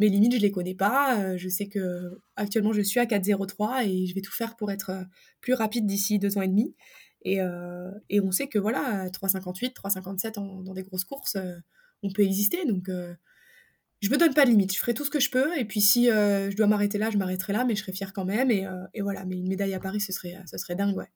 [0.00, 1.20] mes limites, je les connais pas.
[1.20, 4.72] Euh, je sais que actuellement, je suis à 4,03 et je vais tout faire pour
[4.72, 5.04] être euh,
[5.40, 6.74] plus rapide d'ici deux ans et demi.
[7.22, 11.36] Et, euh, et on sait que voilà, 3,58, 3,57 dans des grosses courses,
[12.02, 12.64] on peut exister.
[12.64, 12.90] Donc,
[14.00, 14.72] je me donne pas de limite.
[14.72, 15.58] Je ferai tout ce que je peux.
[15.58, 18.24] Et puis, si je dois m'arrêter là, je m'arrêterai là, mais je serai fière quand
[18.24, 18.50] même.
[18.50, 21.10] Et, et, voilà, mais une médaille à Paris, ce serait, ce serait dingue, ouais.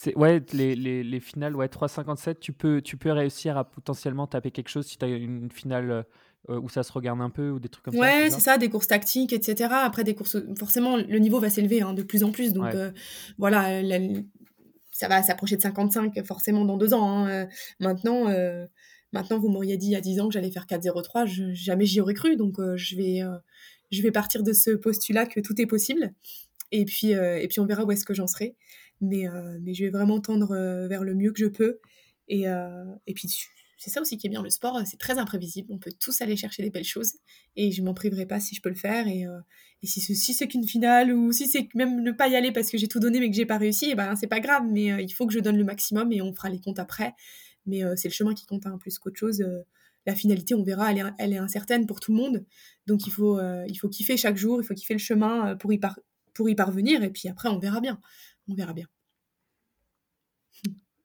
[0.00, 4.28] C'est, ouais, les, les, les, finales, ouais, 3,57, tu peux, tu peux réussir à potentiellement
[4.28, 6.02] taper quelque chose si tu as une finale euh,
[6.48, 8.68] où ça se regarde un peu ou des trucs comme ça Ouais, c'est ça, des
[8.68, 9.70] courses tactiques, etc.
[9.70, 12.52] Après, des courses, forcément, le niveau va s'élever hein, de plus en plus.
[12.52, 12.90] Donc, euh,
[13.36, 13.82] voilà,
[14.90, 17.08] ça va s'approcher de 55 forcément dans deux ans.
[17.10, 17.30] Hein.
[17.30, 17.46] Euh,
[17.80, 18.28] maintenant,
[19.12, 21.84] maintenant, vous m'auriez dit il y a 10 ans que j'allais faire 4-0-3, je, jamais
[21.84, 22.36] j'y aurais cru.
[22.36, 23.20] Donc, je, vais,
[23.90, 26.14] je vais partir de ce postulat que tout est possible.
[26.72, 28.56] Et puis, et puis on verra où est-ce que j'en serai.
[29.00, 29.26] Mais,
[29.60, 30.54] mais je vais vraiment tendre
[30.88, 31.78] vers le mieux que je peux.
[32.28, 32.44] Et,
[33.06, 33.28] et puis,
[33.78, 34.42] c'est ça aussi qui est bien.
[34.42, 35.72] Le sport, euh, c'est très imprévisible.
[35.72, 37.14] On peut tous aller chercher des belles choses.
[37.54, 39.06] Et je m'en priverai pas si je peux le faire.
[39.06, 39.38] Et, euh,
[39.84, 42.88] si, c'est qu'une finale ou si c'est même ne pas y aller parce que j'ai
[42.88, 44.64] tout donné mais que j'ai pas réussi, et eh ben c'est pas grave.
[44.68, 47.14] Mais euh, il faut que je donne le maximum et on fera les comptes après.
[47.66, 49.44] Mais c'est le chemin qui compte hein, plus qu'autre chose.
[50.06, 52.46] la finalité, on verra, elle est, elle est, incertaine pour tout le monde.
[52.86, 55.78] Donc il faut, il faut kiffer chaque jour, il faut kiffer le chemin pour y,
[56.32, 57.02] pour y parvenir.
[57.02, 58.00] Et puis après, on verra bien.
[58.48, 58.86] On verra bien.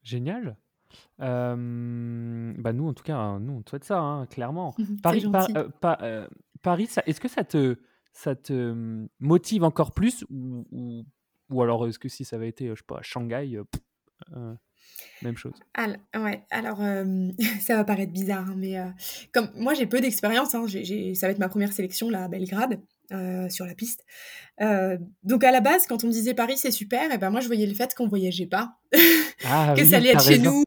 [0.04, 0.56] Génial
[1.20, 4.76] bah nous, en tout cas, nous, on te souhaite ça, hein, clairement.
[5.04, 5.26] Paris,
[5.56, 5.70] euh,
[6.02, 6.28] euh,
[6.62, 7.78] Paris est-ce que ça te,
[8.12, 11.06] ça te motive encore plus ou,
[11.50, 13.60] ou, alors est-ce que si ça avait été, je sais pas, à Shanghai,
[14.36, 14.54] euh,
[15.22, 15.54] même chose?
[15.74, 16.80] Alors, Ouais, alors
[17.62, 18.78] ça va paraître bizarre, hein, mais
[19.34, 22.80] comme moi j'ai peu d'expérience, hein, ça va être ma première sélection là, à Belgrade.
[23.50, 24.06] sur la piste.
[25.24, 27.48] donc à la base, quand on me disait Paris c'est super, et ben moi je
[27.48, 28.78] voyais le fait qu'on voyageait pas,
[29.46, 30.64] ah que ça allait être chez nous,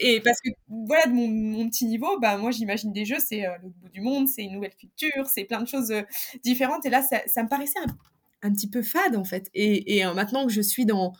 [0.00, 3.52] et parce que voilà, de mon, petit niveau, bah moi j'imagine des jeux, c'est euh,
[3.62, 6.02] le bout du monde, c'est une nouvelle culture, c'est plein de choses euh,
[6.44, 6.86] différentes.
[6.86, 7.78] Et là, ça, ça me paraissait
[8.42, 9.50] un, petit peu fade en fait.
[9.54, 11.12] Et, et euh, maintenant que je suis dans,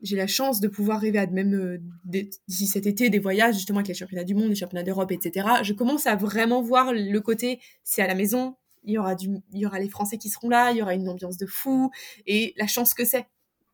[0.00, 3.88] j'ai la chance de pouvoir rêver à même d'ici cet été des voyages justement avec
[3.88, 5.46] les championnats du monde, les championnats d'Europe, etc.
[5.62, 9.28] Je commence à vraiment voir le côté, c'est à la maison, il y aura du,
[9.52, 11.90] il y aura les Français qui seront là, il y aura une ambiance de fou
[12.26, 13.26] et la chance que c'est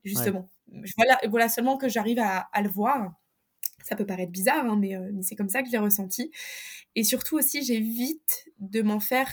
[0.04, 0.48] justement.
[0.96, 3.12] Voilà, voilà seulement que j'arrive à, à le voir
[3.84, 6.30] ça peut paraître bizarre, hein, euh, mais, c'est comme ça que je l'ai ressenti.
[6.96, 9.30] Et surtout aussi, j'évite de m'en faire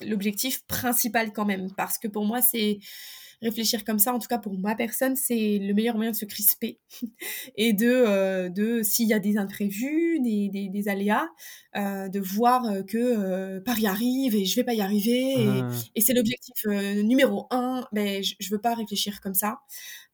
[0.00, 2.78] l'objectif principal quand même, parce que pour moi, c'est
[3.42, 6.24] réfléchir comme ça, en tout cas pour ma personne, c'est le meilleur moyen de se
[6.24, 6.78] crisper
[7.56, 11.28] et de, euh, de s'il y a des imprévus, des, des, aléas,
[11.76, 15.70] euh, de voir que Paris arrive et je vais pas y arriver et, ah.
[16.00, 17.86] c'est l'objectif numéro un.
[17.92, 19.60] Mais ben, je, je veux pas réfléchir comme ça.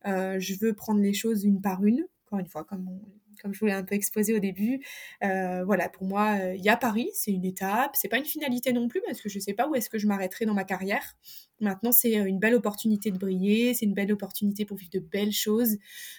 [0.04, 2.04] je veux prendre les choses une par une.
[2.26, 3.00] Encore une fois, comme on,
[3.42, 4.80] comme je vous l'ai un peu exposé au début.
[5.24, 8.24] Euh, voilà, pour moi, euh, il y a Paris, c'est une étape, c'est pas une
[8.24, 10.64] finalité non plus parce que je sais pas où est-ce que je m'arrêterai dans ma
[10.64, 11.16] carrière.
[11.60, 15.00] Maintenant, c'est euh, une belle opportunité de briller, c'est une belle opportunité pour vivre de
[15.00, 15.76] belles choses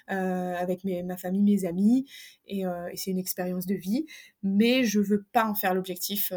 [0.07, 2.05] avec ma famille, mes amis,
[2.47, 2.63] et,
[2.95, 4.05] c'est une expérience de vie.
[4.43, 6.31] Mais je veux pas en faire l'objectif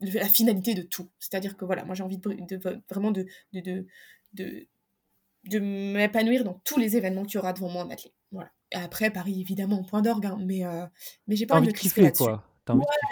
[0.00, 1.08] la finalité de tout.
[1.18, 2.20] C'est-à-dire que voilà, moi j'ai envie
[2.90, 3.86] vraiment de, de,
[5.58, 8.14] m'épanouir dans tous les événements qu'il y aura devant moi en athlète.
[8.32, 8.50] Voilà.
[8.72, 10.84] Après, Paris, évidemment, point d'orgue, hein, mais, euh,
[11.26, 12.24] mais j'ai pas envie de crisper là-dessus.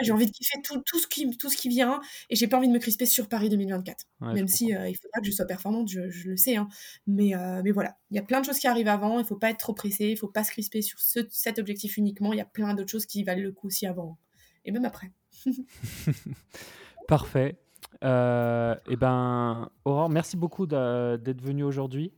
[0.03, 2.57] j'ai envie de kiffer tout, tout, ce qui, tout ce qui vient et j'ai pas
[2.57, 4.05] envie de me crisper sur Paris 2024.
[4.21, 6.57] même si euh, il faudra que je sois performante, je, je le sais.
[6.57, 6.69] Hein.
[7.07, 9.37] Mais, euh, mais voilà, il y a plein de choses qui arrivent avant, il faut
[9.37, 12.33] pas être trop pressé, il faut pas se crisper sur ce, cet objectif uniquement.
[12.33, 14.19] Il y a plein d'autres choses qui valent le coup aussi avant
[14.65, 15.13] et même après.
[17.09, 17.57] Parfait.
[18.03, 22.13] Euh, eh ben, Aurore, merci beaucoup d'être venue aujourd'hui.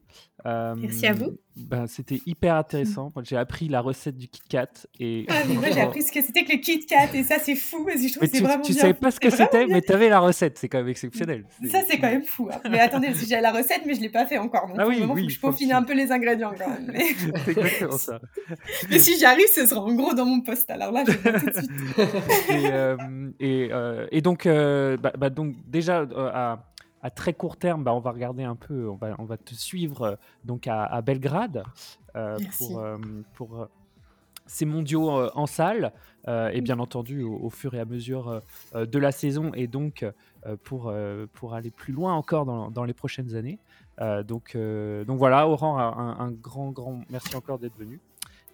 [0.44, 1.36] Euh, merci à vous.
[1.56, 3.10] Ben, c'était hyper intéressant.
[3.22, 4.68] J'ai appris la recette du Kit Kat.
[5.00, 5.26] Et...
[5.28, 7.08] Ah, moi, j'ai appris ce que c'était que le Kit Kat.
[7.14, 7.84] Et ça, c'est fou.
[7.84, 10.08] Parce que je trouve tu, vraiment tu savais pas ce que c'était, mais tu avais
[10.08, 10.58] la recette.
[10.58, 11.46] C'est quand même exceptionnel.
[11.70, 12.48] Ça, c'est quand même fou.
[12.52, 12.60] Hein.
[12.70, 14.68] Mais attendez, j'ai la recette, mais je ne l'ai pas fait encore.
[14.68, 16.92] Donc, ah oui, oui, faut que je peaufine un peu les ingrédients quand même.
[16.92, 17.06] Mais...
[17.44, 18.20] c'est exactement ça.
[18.90, 20.70] mais si j'arrive, ce sera en gros dans mon poste.
[20.70, 21.70] Alors là, je vais tout de suite.
[22.50, 22.96] et, euh,
[23.40, 23.70] et,
[24.12, 26.58] et, donc, bah, bah, donc déjà, à
[27.06, 29.54] à très court terme, bah, on va regarder un peu, on va, on va te
[29.54, 31.62] suivre euh, donc à, Belgrade
[32.16, 32.96] euh, pour, euh,
[33.34, 33.68] pour
[34.46, 35.92] ces mondiaux en salle
[36.26, 38.42] et bien entendu au, fur et à mesure
[38.74, 40.04] de la saison et donc
[40.64, 40.92] pour,
[41.34, 43.60] pour aller plus loin encore dans, dans les prochaines années.
[44.24, 48.00] donc, donc voilà, Oran, un, un, grand, grand merci encore d'être venu.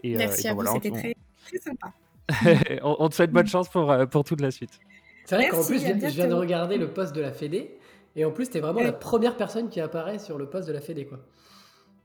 [0.03, 1.93] Et, merci à vous, c'était très, très, sympa.
[2.83, 4.79] on, te souhaite bonne chance pour, pour toute la suite.
[5.25, 7.79] C'est vrai qu'en plus, je viens de regarder le poste de la Fédé.
[8.15, 10.81] Et en plus, t'es vraiment la première personne qui apparaît sur le poste de la
[10.81, 11.19] Fédé, quoi.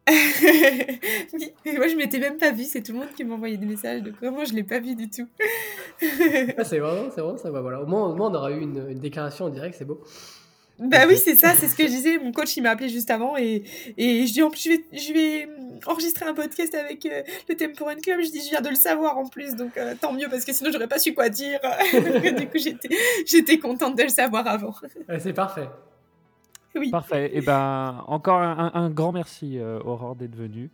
[0.42, 4.02] oui, moi je m'étais même pas vu, c'est tout le monde qui m'envoyait des messages,
[4.02, 5.28] donc vraiment je l'ai pas vu du tout.
[6.58, 7.50] Ah, c'est vraiment, c'est vraiment ça.
[7.50, 7.82] voilà.
[7.82, 10.02] Au moins, on aura eu une, déclaration en direct, c'est beau.
[10.80, 12.18] Bah oui, c'est ça, c'est ce que je disais.
[12.20, 13.64] Mon coach, il m'a appelé juste avant et,
[13.98, 15.50] et je dis en plus, je vais, je vais
[15.88, 18.22] enregistrer un podcast avec euh, le Tempo Run Club.
[18.22, 20.54] Je dis, je viens de le savoir en plus, donc euh, tant mieux parce que
[20.54, 21.60] sinon, j'aurais pas su quoi dire.
[22.38, 22.90] du coup, j'étais,
[23.26, 24.76] j'étais contente de le savoir avant.
[25.20, 25.68] c'est parfait.
[26.92, 27.28] Parfait.
[27.28, 30.70] Et eh ben, encore un, grand merci, euh, Aurore, d'être venue.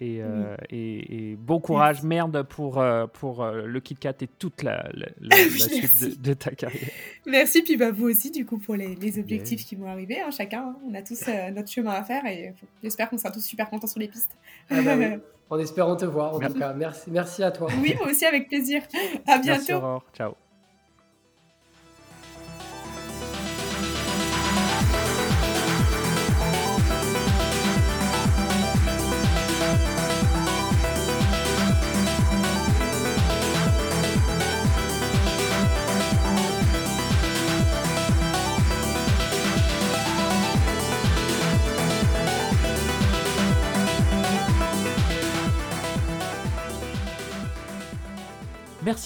[0.00, 4.88] Et, euh, et, bon courage, merde, pour, euh, pour le Kit Kat et toute la,
[5.58, 6.88] suite de, ta carrière.
[7.26, 10.20] Merci, puis bah, vous aussi, du coup, pour les, objectifs qui vont arriver.
[10.20, 10.76] Hein, chacun, hein.
[10.88, 14.00] on a tous notre chemin à faire et j'espère qu'on sera tous super contents sur
[14.00, 14.36] les pistes.
[14.70, 14.96] Ah bah
[15.50, 16.74] en espérant te voir, en tout cas.
[16.74, 17.68] Merci, merci à toi.
[17.80, 18.82] Oui, moi aussi, avec plaisir.
[19.26, 19.58] À bientôt.
[19.58, 20.04] Merci, Aurore.
[20.14, 20.34] Ciao.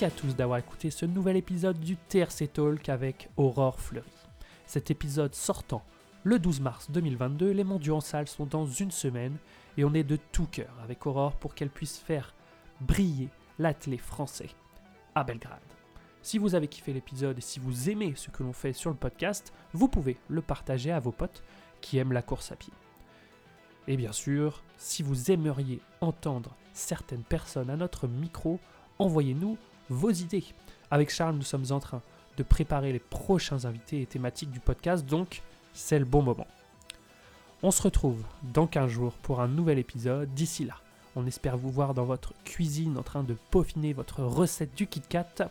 [0.03, 4.11] À tous d'avoir écouté ce nouvel épisode du TRC Talk avec Aurore Fleury.
[4.66, 5.84] Cet épisode sortant
[6.24, 9.36] le 12 mars 2022, les mondiaux en salle sont dans une semaine
[9.76, 12.34] et on est de tout cœur avec Aurore pour qu'elle puisse faire
[12.80, 13.28] briller
[13.61, 14.48] l'athlète français
[15.14, 15.61] à Belgrade.
[16.20, 18.96] Si vous avez kiffé l'épisode et si vous aimez ce que l'on fait sur le
[18.96, 21.44] podcast, vous pouvez le partager à vos potes
[21.80, 22.72] qui aiment la course à pied.
[23.86, 28.59] Et bien sûr, si vous aimeriez entendre certaines personnes à notre micro,
[28.98, 29.59] envoyez-nous
[29.93, 30.45] vos idées.
[30.90, 32.03] Avec Charles, nous sommes en train
[32.36, 36.47] de préparer les prochains invités et thématiques du podcast, donc c'est le bon moment.
[37.62, 40.32] On se retrouve dans 15 jours pour un nouvel épisode.
[40.34, 40.74] D'ici là,
[41.14, 45.03] on espère vous voir dans votre cuisine en train de peaufiner votre recette du Kit
[45.09, 45.51] Kat.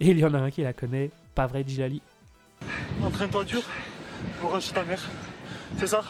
[0.00, 2.02] Et il y en a un qui la connaît, pas vrai Djilali?
[3.02, 3.62] Entraîne-toi dur,
[4.40, 5.02] courage ta mère.
[5.78, 6.02] C'est ça?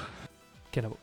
[0.73, 0.97] Canavo.